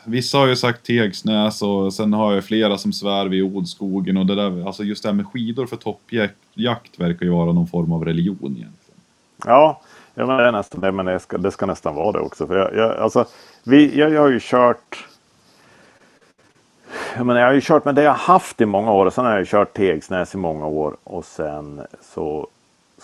[0.05, 4.27] Vissa har ju sagt Tegsnäs och sen har jag flera som svär vid Odskogen och
[4.27, 4.67] det där.
[4.67, 8.39] Alltså just det här med skidor för toppjakt verkar ju vara någon form av religion
[8.43, 9.01] egentligen.
[9.45, 9.81] Ja,
[10.15, 10.93] ja men det är nästan det.
[10.93, 12.47] Men det ska, det ska nästan vara det också.
[12.47, 13.25] För jag, jag alltså,
[13.65, 15.07] vi, jag, jag har ju kört
[17.17, 19.25] jag, menar, jag har ju kört med det jag haft i många år och sen
[19.25, 22.47] har jag ju kört Tegsnäs i många år och sen så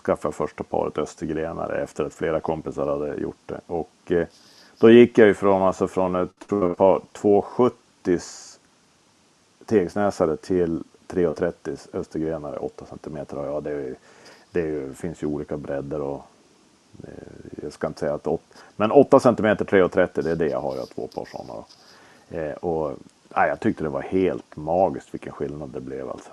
[0.05, 3.61] skaffade jag första paret Östergrenare efter att flera kompisar hade gjort det.
[3.67, 4.27] Och eh,
[4.79, 8.19] då gick jag ifrån alltså från ett par 270
[9.67, 13.19] Tegsnäsare till 330 Östergrenare 8 cm.
[13.31, 13.95] Ja, det, är,
[14.53, 16.23] det, är, finns ju olika bredder och
[17.03, 18.43] eh, jag ska inte säga att 8,
[18.77, 20.75] men 8 cm 330 det är det jag har.
[20.75, 21.65] Jag har två par sådana.
[22.31, 22.97] Eh, och
[23.37, 26.31] nej, jag tyckte det var helt magiskt vilken skillnad det blev alltså.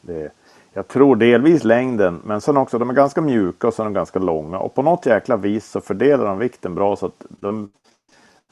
[0.00, 0.32] Det,
[0.72, 3.94] jag tror delvis längden, men sen också de är ganska mjuka och sen är de
[3.94, 7.70] ganska långa och på något jäkla vis så fördelar de vikten bra så att de,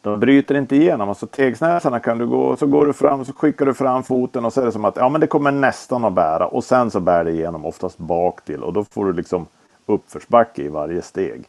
[0.05, 1.09] de bryter inte igenom.
[1.09, 4.53] Alltså tegsnäsarna kan du gå, så går du fram, så skickar du fram foten och
[4.53, 7.01] så är det som att ja, men det kommer nästan att bära och sen så
[7.01, 9.47] bär det igenom oftast bak till och då får du liksom
[9.87, 11.45] uppförsbacke i varje steg.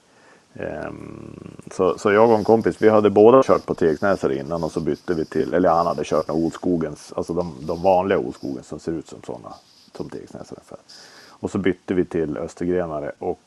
[0.53, 1.39] Um,
[1.71, 4.79] så, så jag och en kompis, vi hade båda kört på Tegsnäsare innan och så
[4.79, 8.79] bytte vi till, eller han hade kört med Olskogens, alltså de, de vanliga Olskogens som
[8.79, 9.53] ser ut som sådana,
[9.97, 10.77] som Tegsnäsare ungefär.
[11.29, 13.39] Och så bytte vi till Östergrenare och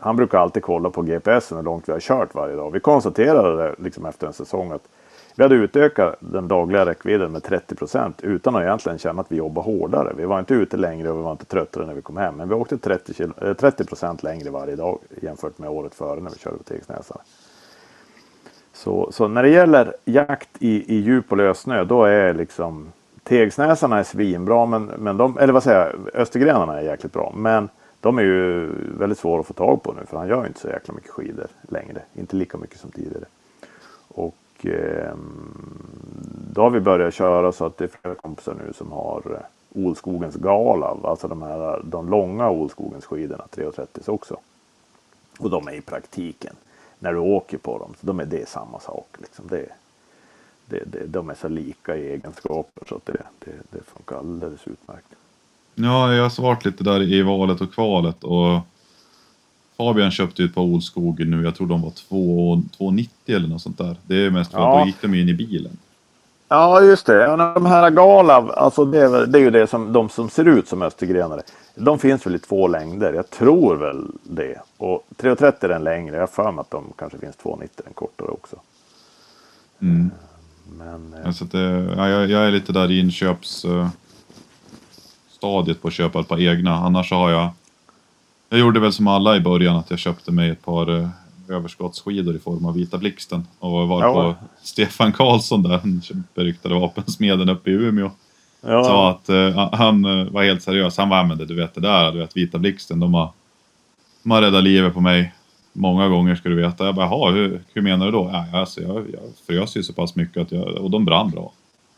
[0.00, 2.70] han brukar alltid kolla på GPSen hur långt vi har kört varje dag.
[2.70, 4.88] Vi konstaterade liksom efter en säsong att
[5.34, 9.36] vi hade utökat den dagliga räckvidden med 30 procent utan att egentligen känna att vi
[9.36, 10.12] jobbar hårdare.
[10.16, 12.34] Vi var inte ute längre och vi var inte tröttare när vi kom hem.
[12.34, 16.38] Men vi åkte 30 eh, procent längre varje dag jämfört med året före när vi
[16.38, 17.18] körde på Tegsnäsan.
[18.72, 22.92] Så, så när det gäller jakt i, i djup och lössnö då är liksom
[23.24, 27.32] Tegsnäsarna är svinbra, men, men de, eller vad säger jag, Östergrenarna är jäkligt bra.
[27.36, 27.68] Men
[28.00, 28.66] de är ju
[28.98, 31.46] väldigt svåra att få tag på nu för han gör inte så jäkla mycket skidor
[31.68, 32.02] längre.
[32.14, 33.24] Inte lika mycket som tidigare.
[34.08, 35.14] Och eh,
[36.52, 39.82] då har vi börjat köra så att det är flera kompisar nu som har eh,
[39.84, 44.36] Olskogens Galav, alltså de här de långa Olskogens skidorna, 330 också.
[45.38, 46.54] Och de är i praktiken,
[46.98, 49.06] när du åker på dem, så de är det samma sak.
[49.18, 49.46] Liksom.
[49.48, 49.66] Det,
[50.66, 54.68] det, det, de är så lika i egenskaper så att det, det, det funkar alldeles
[54.68, 55.14] utmärkt.
[55.74, 58.60] Ja, jag har svart lite där i valet och kvalet och
[59.76, 63.78] Fabian köpte ju ett par Olskogen nu, jag tror de var 2,90 eller något sånt
[63.78, 63.96] där.
[64.02, 64.78] Det är mest för ja.
[64.78, 65.78] att då gick de in i bilen.
[66.48, 67.26] Ja, just det.
[67.36, 70.68] de här Galav, alltså det är, det är ju det som, de som ser ut
[70.68, 71.42] som östergrenare.
[71.74, 74.60] De finns väl i två längder, jag tror väl det.
[74.76, 77.92] Och 3,30 är den längre, jag har för mig att de kanske finns 2,90 den
[77.94, 78.56] kortare också.
[79.80, 80.10] Mm.
[80.78, 83.00] Men, eh, alltså det, ja, jag, jag, är lite där i
[85.40, 86.74] inköpsstadiet på att köpa ett par egna.
[86.74, 87.50] Annars har jag
[88.50, 91.08] jag gjorde väl som alla i början att jag köpte mig ett par uh,
[91.48, 94.12] överskottsskidor i form av Vita Blixten och var ja.
[94.12, 98.10] på Stefan Karlsson där, den beryktade vapensmeden uppe i Umeå.
[98.62, 98.84] Ja.
[98.84, 100.98] Sa att uh, han uh, var helt seriös.
[100.98, 103.30] Han var med du vet det där, du vet Vita Blixten, de har,
[104.22, 105.32] de har räddat livet på mig
[105.72, 106.84] många gånger ska du veta.
[106.84, 108.30] Jag bara, jaha, hur, hur menar du då?
[108.32, 111.52] Ja, alltså, jag, jag frös ju så pass mycket att jag, och de brann bra.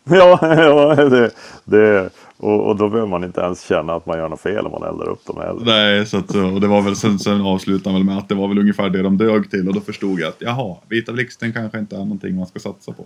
[0.10, 1.30] Ja, ja det,
[1.64, 4.72] det, och, och då behöver man inte ens känna att man gör något fel om
[4.72, 5.64] man eldar upp dem heller.
[5.64, 8.48] Nej, så att, och det var väl sen, sen avslutade väl med att det var
[8.48, 11.78] väl ungefär det de dög till och då förstod jag att jaha, Vita Blixten kanske
[11.78, 13.04] inte är någonting man ska satsa på.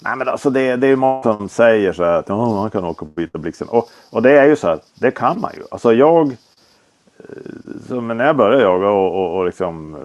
[0.00, 2.70] Nej men alltså det, det är ju många som säger så här att ja, man
[2.70, 3.68] kan åka på Vita Blixten.
[3.68, 5.62] Och, och det är ju så här, det kan man ju.
[5.70, 7.26] Alltså jag, eh,
[7.88, 10.00] så, men när jag började jaga och, och, och liksom eh,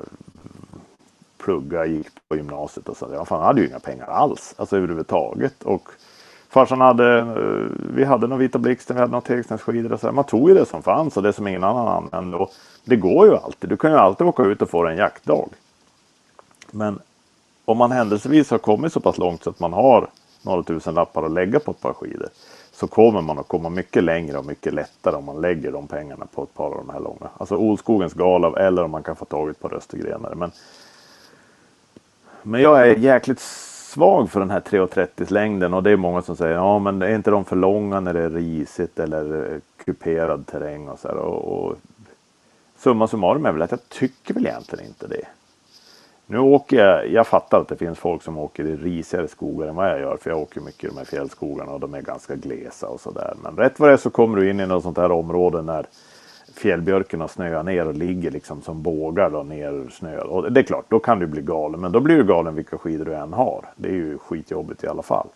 [1.44, 3.08] plugga, gick på gymnasiet och så.
[3.14, 5.64] Jag fan, hade ju inga pengar alls, alltså överhuvudtaget.
[5.64, 5.90] Och
[6.50, 7.26] farsan hade, eh,
[7.96, 10.12] vi hade några Vita Blixten, vi hade några Tegsnässkidor och så.
[10.12, 12.38] Man tog ju det som fanns och det som ingen annan använde.
[12.38, 12.52] Och
[12.84, 13.70] det går ju alltid.
[13.70, 15.50] Du kan ju alltid åka ut och få en jaktdag.
[16.72, 17.00] Men
[17.66, 20.08] om man händelsevis har kommit så pass långt så att man har
[20.42, 22.30] några tusen lappar att lägga på ett par skidor
[22.72, 26.26] så kommer man att komma mycket längre och mycket lättare om man lägger de pengarna
[26.34, 27.30] på ett par av de här långa.
[27.38, 30.36] Alltså Olskogens Galav eller om man kan få tag i ett par Östergrenare.
[30.36, 30.52] Men,
[32.44, 33.40] men jag är jäkligt
[33.90, 37.16] svag för den här 3,30 längden och det är många som säger ja men är
[37.16, 41.16] inte de för långa när det är risigt eller eh, kuperad terräng och så här.
[41.16, 41.76] Och, och
[42.78, 45.26] summa summarum är väl att jag tycker väl egentligen inte det.
[46.26, 49.76] Nu åker jag, jag fattar att det finns folk som åker i risigare skogar än
[49.76, 50.18] vad jag gör.
[50.18, 53.34] För jag åker mycket i de här fjällskogarna och de är ganska glesa och sådär.
[53.44, 55.86] Men rätt vad det är så kommer du in i något sånt här område när
[56.56, 60.18] fjällbjörken har snöat ner och ligger liksom som bågar då ner snö.
[60.20, 61.82] Och det är klart, då kan du bli galen.
[61.82, 63.66] Men då blir du galen vilka skidor du än har.
[63.76, 65.28] Det är ju skitjobbigt i alla fall.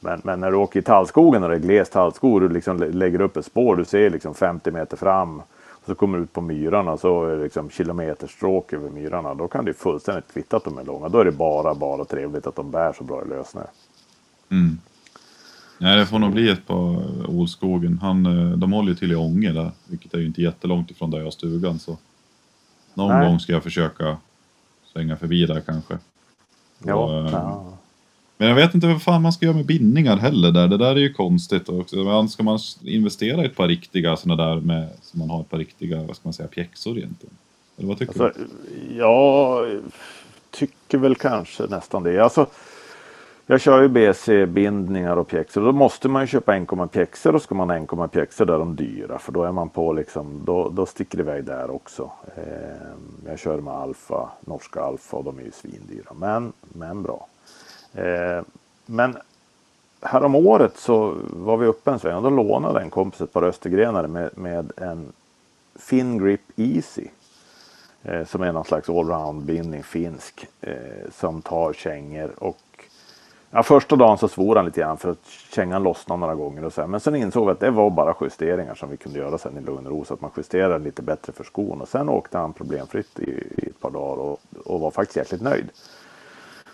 [0.00, 2.76] Men, men när du åker i tallskogen och det är gles tallskog och du liksom
[2.76, 3.76] lägger upp ett spår.
[3.76, 5.42] Du ser liksom 50 meter fram.
[5.86, 9.34] Och så kommer du ut på myrarna så är det liksom kilometerstråk över myrarna.
[9.34, 11.08] Då kan det fullständigt kvitta att de är långa.
[11.08, 13.62] Då är det bara, bara trevligt att de bär så bra i lössnö.
[14.50, 14.78] Mm.
[15.78, 17.98] Nej, det får nog bli ett par Olskogen.
[18.02, 21.10] Han, eh, de håller ju till i Ånge där, vilket är ju inte jättelångt ifrån
[21.10, 21.78] där jag har stugan.
[21.78, 21.98] Så
[22.94, 23.28] någon Nej.
[23.28, 24.16] gång ska jag försöka
[24.92, 25.98] svänga förbi där kanske.
[26.84, 27.78] Ja, och, eh, ja.
[28.38, 30.68] Men jag vet inte vad fan man ska göra med bindningar heller där.
[30.68, 32.28] Det där är ju konstigt också.
[32.28, 35.58] Ska man investera i ett par riktiga sådana där med, så man har ett par
[35.58, 37.34] riktiga, vad ska man säga, pjäxor egentligen?
[37.76, 38.96] Eller vad tycker alltså, du?
[38.96, 39.80] Jag
[40.50, 42.24] tycker väl kanske nästan det.
[42.24, 42.46] Alltså,
[43.46, 45.60] jag kör ju BC-bindningar och pjäxor.
[45.60, 48.76] Då måste man ju köpa enkomma pjäxor och ska man ha enkomma pjäxor där de
[48.76, 49.18] dyra.
[49.18, 52.10] För då är man på liksom, då, då sticker det iväg där också.
[52.36, 56.12] Eh, jag kör med Alfa, norska Alfa och de är ju svindyra.
[56.18, 57.26] Men, men bra.
[57.94, 58.42] Eh,
[58.86, 59.16] men
[60.00, 63.42] härom året så var vi uppe en sväng och då lånade en kompis ett par
[63.42, 65.12] östergrenare med, med en
[65.74, 67.06] Fingrip Easy.
[68.02, 70.46] Eh, som är någon slags allround-bindning, finsk.
[70.60, 72.58] Eh, som tar kängor och
[73.50, 76.64] Ja, första dagen så svor han lite grann för att kängan lossnade några gånger.
[76.64, 79.38] Och så Men sen insåg vi att det var bara justeringar som vi kunde göra
[79.38, 80.04] sen i lugn och ro.
[80.04, 81.80] Så att man justerade lite bättre för skon.
[81.80, 85.42] Och sen åkte han problemfritt i, i ett par dagar och, och var faktiskt jäkligt
[85.42, 85.70] nöjd.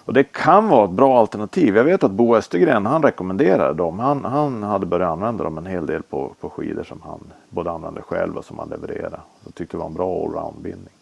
[0.05, 1.77] Och det kan vara ett bra alternativ.
[1.77, 3.99] Jag vet att Bo Östergren han rekommenderade dem.
[3.99, 7.71] Han, han hade börjat använda dem en hel del på, på skidor som han både
[7.71, 9.21] använde själv och som han levererade.
[9.45, 10.95] Och tyckte det var en bra allround-bindning.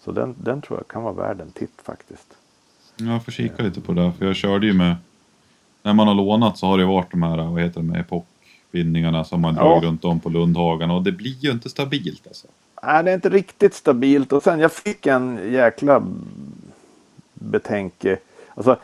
[0.00, 2.36] Så den, den tror jag kan vara värd en titt faktiskt.
[3.06, 4.96] Jag får kika lite på det, för jag körde ju med...
[5.82, 9.40] När man har lånat så har det varit de här, vad heter det, epokbindningarna som
[9.40, 9.80] man ja.
[9.82, 12.46] runt om på Lundhagen och det blir ju inte stabilt alltså.
[12.82, 16.02] Nej, det är inte riktigt stabilt och sen jag fick en jäkla
[17.34, 18.18] betänke.
[18.54, 18.76] Alltså,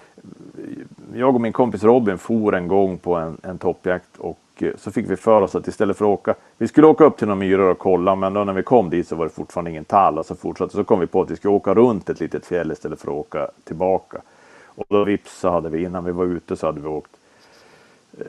[1.14, 4.90] jag och min kompis Robin for en gång på en, en toppjakt och Eh, så
[4.90, 7.38] fick vi för oss att istället för att åka, vi skulle åka upp till några
[7.38, 10.18] myror och kolla men då när vi kom dit så var det fortfarande ingen tall
[10.18, 12.72] och så fortsatte så kom vi på att vi skulle åka runt ett litet fjäll
[12.72, 14.18] istället för att åka tillbaka.
[14.64, 17.10] Och då vips så hade vi innan vi var ute så hade vi åkt
[18.18, 18.24] eh,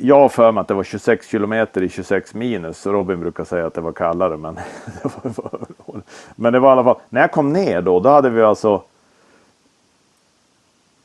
[0.00, 2.86] jag har för mig att det var 26 kilometer i 26 minus.
[2.86, 4.36] Robin brukar säga att det var kallare.
[4.36, 4.54] Men
[5.02, 5.60] det var,
[6.36, 6.98] men det var i alla fall.
[7.08, 8.82] När jag kom ner då, då hade vi alltså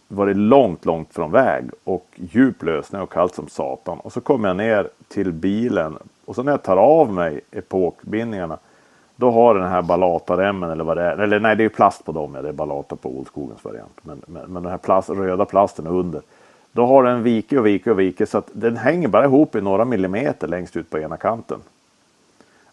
[0.07, 3.99] varit långt, långt från väg och djup lösning och kallt som satan.
[3.99, 8.57] Och så kommer jag ner till bilen och så när jag tar av mig epokbindningarna
[9.15, 11.17] då har den här Balata-remmen eller vad det är.
[11.17, 12.35] Eller nej, det är plast på dem.
[12.35, 13.99] Ja, det är Balata på Oldskogens variant.
[14.01, 16.21] Men, men, men den här plast, röda plasten under.
[16.71, 19.61] Då har den vikit och vikit och vikit så att den hänger bara ihop i
[19.61, 21.59] några millimeter längst ut på ena kanten.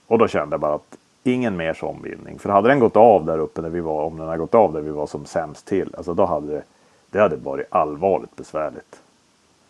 [0.06, 2.38] Och då kände jag bara att ingen mer sån bindning.
[2.38, 4.72] För hade den gått av där uppe när vi var, om den hade gått av
[4.72, 5.94] där vi var som sämst till.
[5.96, 6.62] Alltså då hade det
[7.12, 9.00] det hade varit allvarligt besvärligt.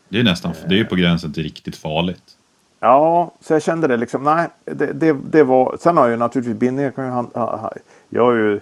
[0.09, 2.37] Det är nästan, det är ju på gränsen till riktigt farligt.
[2.81, 6.17] Ja, så jag kände det liksom, nej, det, det, det var, sen har jag ju
[6.17, 6.93] naturligtvis bindningar,
[8.09, 8.61] jag har ju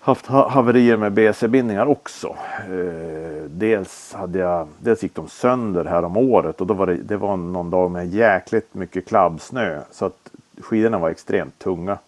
[0.00, 2.36] haft haverier med BC-bindningar också.
[2.58, 6.94] Eh, dels, hade jag, dels gick de sönder här om året och då var det,
[6.94, 10.30] det var någon dag med jäkligt mycket klabbsnö så att
[10.60, 11.98] skidorna var extremt tunga.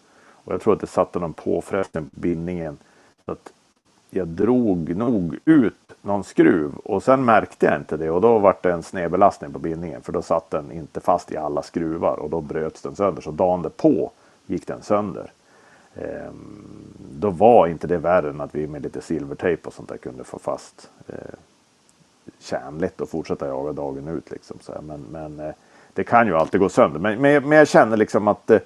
[0.45, 2.79] Och jag tror att det satte någon påfrestning på bindningen.
[3.27, 3.53] Så att
[4.15, 8.57] jag drog nog ut någon skruv och sen märkte jag inte det och då var
[8.63, 12.31] det en snedbelastning på bindningen för då satt den inte fast i alla skruvar och
[12.31, 13.23] då bröts den sönder.
[13.23, 14.11] Så dagen på
[14.47, 15.33] gick den sönder.
[15.95, 16.67] Ehm,
[17.19, 20.25] då var inte det värre än att vi med lite silvertejp och sånt där kunde
[20.25, 21.17] få fast eh,
[22.39, 24.31] kärnligt och fortsätta jaga dagen ut.
[24.31, 25.55] Liksom, så Men, men eh,
[25.93, 27.01] det kan ju alltid gå sönder.
[27.01, 28.61] Men, men, men jag känner liksom att eh,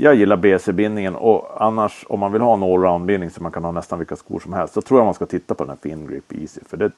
[0.00, 3.72] jag gillar BC-bindningen och annars om man vill ha en allround-bindning så man kan ha
[3.72, 6.32] nästan vilka skor som helst så tror jag man ska titta på den här Fingrip
[6.32, 6.60] Easy.
[6.68, 6.90] För det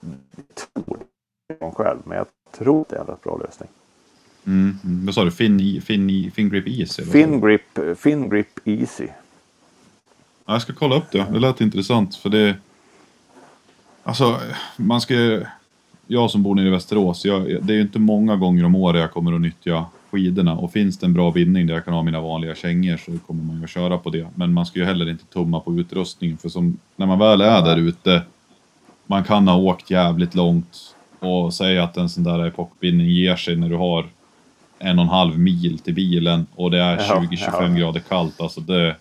[0.74, 0.98] tror
[1.60, 2.26] jag själv, men jag
[2.58, 3.68] tror det är en rätt bra lösning.
[4.46, 5.06] Mm, mm.
[5.06, 5.30] Vad sa du?
[5.30, 7.04] Fin, fin, fingrip Easy?
[7.04, 9.06] Fingrip, Fingrip Easy.
[10.46, 11.26] Ja, jag ska kolla upp det.
[11.32, 12.56] Det lät intressant för det...
[14.02, 14.40] Alltså,
[14.76, 15.40] man ska...
[16.06, 19.00] Jag som bor nere i Västerås, jag, det är ju inte många gånger om året
[19.00, 22.02] jag kommer att nyttja skidorna och finns det en bra bindning där jag kan ha
[22.02, 24.28] mina vanliga kängor så kommer man ju att köra på det.
[24.34, 27.62] Men man ska ju heller inte tumma på utrustningen för som, när man väl är
[27.62, 28.22] där ute,
[29.06, 33.56] man kan ha åkt jävligt långt och säga att en sån där epokbindning ger sig
[33.56, 34.06] när du har
[34.78, 38.40] en och en halv mil till bilen och det är 20-25 ja, grader kallt.
[38.40, 38.96] Alltså det,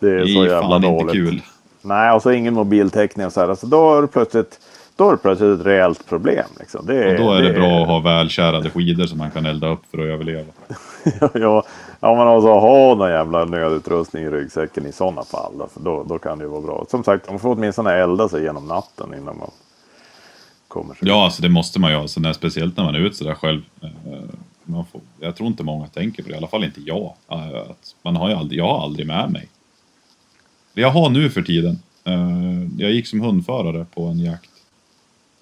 [0.00, 1.00] det är, så jävla fan dåligt.
[1.00, 1.42] inte kul.
[1.82, 3.48] Nej, och så ingen mobiltäckning och så här.
[3.48, 4.60] Alltså, då är det plötsligt,
[5.06, 6.46] är det plötsligt ett reellt problem.
[6.58, 6.86] Liksom.
[6.86, 9.68] Det, och då är det, det bra att ha välkärade skidor som man kan elda
[9.68, 10.52] upp för att överleva.
[11.34, 11.64] ja,
[12.00, 15.52] ja, men alltså ha någon jävla nödutrustning i ryggsäcken i sådana fall.
[15.58, 16.86] Då, då, då kan det ju vara bra.
[16.90, 19.50] Som sagt, man får åtminstone elda sig genom natten innan man
[20.68, 20.94] kommer.
[20.94, 21.08] Sig.
[21.08, 21.96] Ja, alltså det måste man ju.
[21.96, 23.62] Alltså, när, speciellt när man är ute sådär själv.
[23.82, 23.88] Eh,
[24.64, 27.12] man får, jag tror inte många tänker på det, i alla fall inte jag.
[27.26, 29.48] Att man har ju aldrig, jag har aldrig med mig.
[30.74, 31.78] Jag har nu för tiden.
[32.04, 34.50] Eh, jag gick som hundförare på en jakt.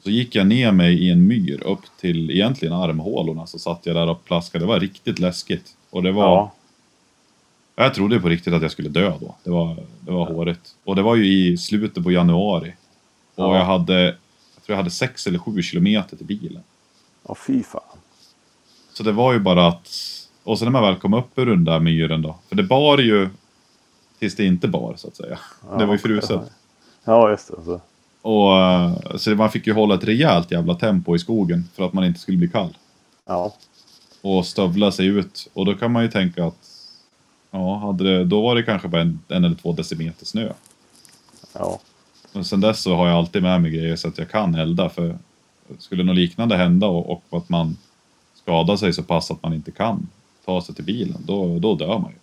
[0.07, 3.97] Så gick jag ner mig i en myr upp till egentligen armhålorna så satt jag
[3.97, 4.65] där och plaskade.
[4.65, 5.77] Det var riktigt läskigt.
[5.91, 6.25] Och det var...
[6.25, 6.53] Ja.
[7.77, 9.35] Jag trodde på riktigt att jag skulle dö då.
[9.45, 10.75] Det var, det var hårigt.
[10.85, 12.75] Och det var ju i slutet på januari.
[13.35, 13.57] Och ja.
[13.57, 16.63] jag hade, jag tror jag hade sex eller sju kilometer till bilen.
[17.29, 17.83] Ja, fy fan.
[18.93, 19.91] Så det var ju bara att...
[20.43, 22.37] Och sen när man väl kom upp ur den där myren då.
[22.49, 23.29] För det bar ju
[24.19, 25.39] tills det inte bar så att säga.
[25.71, 26.41] Ja, det var ju fruset.
[27.05, 27.65] Ja, just det.
[27.65, 27.81] Så.
[28.27, 31.93] Och, eh, så man fick ju hålla ett rejält jävla tempo i skogen för att
[31.93, 32.77] man inte skulle bli kall.
[33.27, 33.55] Ja.
[34.23, 35.49] Och stövla sig ut.
[35.53, 36.59] Och då kan man ju tänka att
[37.51, 40.53] ja, hade det, då var det kanske bara en, en eller två decimeter snö.
[41.53, 41.81] Ja.
[42.33, 44.89] Och sen dess så har jag alltid med mig grejer så att jag kan elda.
[44.89, 45.19] För
[45.79, 47.77] skulle något liknande hända och, och att man
[48.35, 50.09] skadar sig så pass att man inte kan
[50.45, 52.19] ta sig till bilen, då, då dör man ju.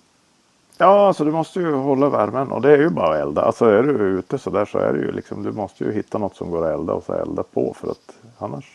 [0.77, 3.41] Ja, alltså du måste ju hålla värmen och det är ju bara att elda.
[3.41, 6.17] Alltså är du ute så där så är det ju liksom, du måste ju hitta
[6.17, 8.65] något som går att elda och så elda på för att annars,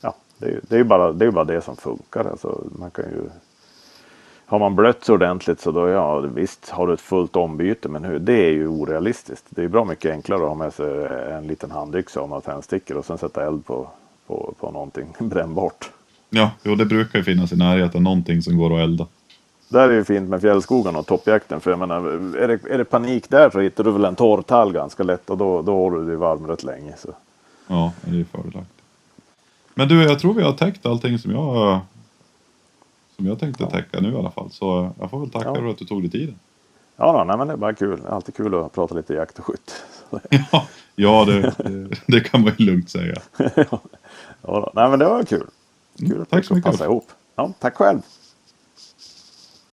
[0.00, 2.24] ja, det är ju det är bara, det är bara det som funkar.
[2.24, 3.30] Alltså man kan ju,
[4.46, 8.04] har man blött så ordentligt så då, ja visst har du ett fullt ombyte men
[8.04, 9.46] hur, det är ju orealistiskt.
[9.50, 12.96] Det är bra mycket enklare att ha med sig en liten handyxa och några tändstickor
[12.96, 13.88] och sen sätta eld på,
[14.26, 15.90] på, på någonting brännbart.
[16.30, 19.06] Ja, jo det brukar ju finnas i närheten någonting som går att elda.
[19.70, 21.60] Där är det ju fint med fjällskogarna och toppjakten.
[21.60, 22.00] För jag menar,
[22.36, 25.30] är det, är det panik där så hittar du väl en torr tall ganska lätt
[25.30, 26.94] och då, då håller du dig varm rätt länge.
[26.96, 27.08] Så.
[27.66, 28.82] Ja, det är fördelaktigt.
[29.74, 31.80] Men du, jag tror vi har täckt allting som jag,
[33.16, 33.70] som jag tänkte ja.
[33.70, 34.50] täcka nu i alla fall.
[34.50, 35.54] Så jag får väl tacka ja.
[35.54, 36.38] för att du tog dig tiden.
[36.96, 38.00] Ja, då, nej, men det är bara kul.
[38.08, 39.82] Alltid kul att prata lite jakt och skytt.
[40.52, 41.54] ja, ja det,
[42.06, 43.14] det, kan man ju lugnt säga.
[43.56, 43.80] ja,
[44.42, 45.46] då, nej, men det var kul.
[45.98, 46.70] kul mm, tack så mycket.
[46.70, 47.08] Passa ihop.
[47.36, 48.00] Ja, tack själv.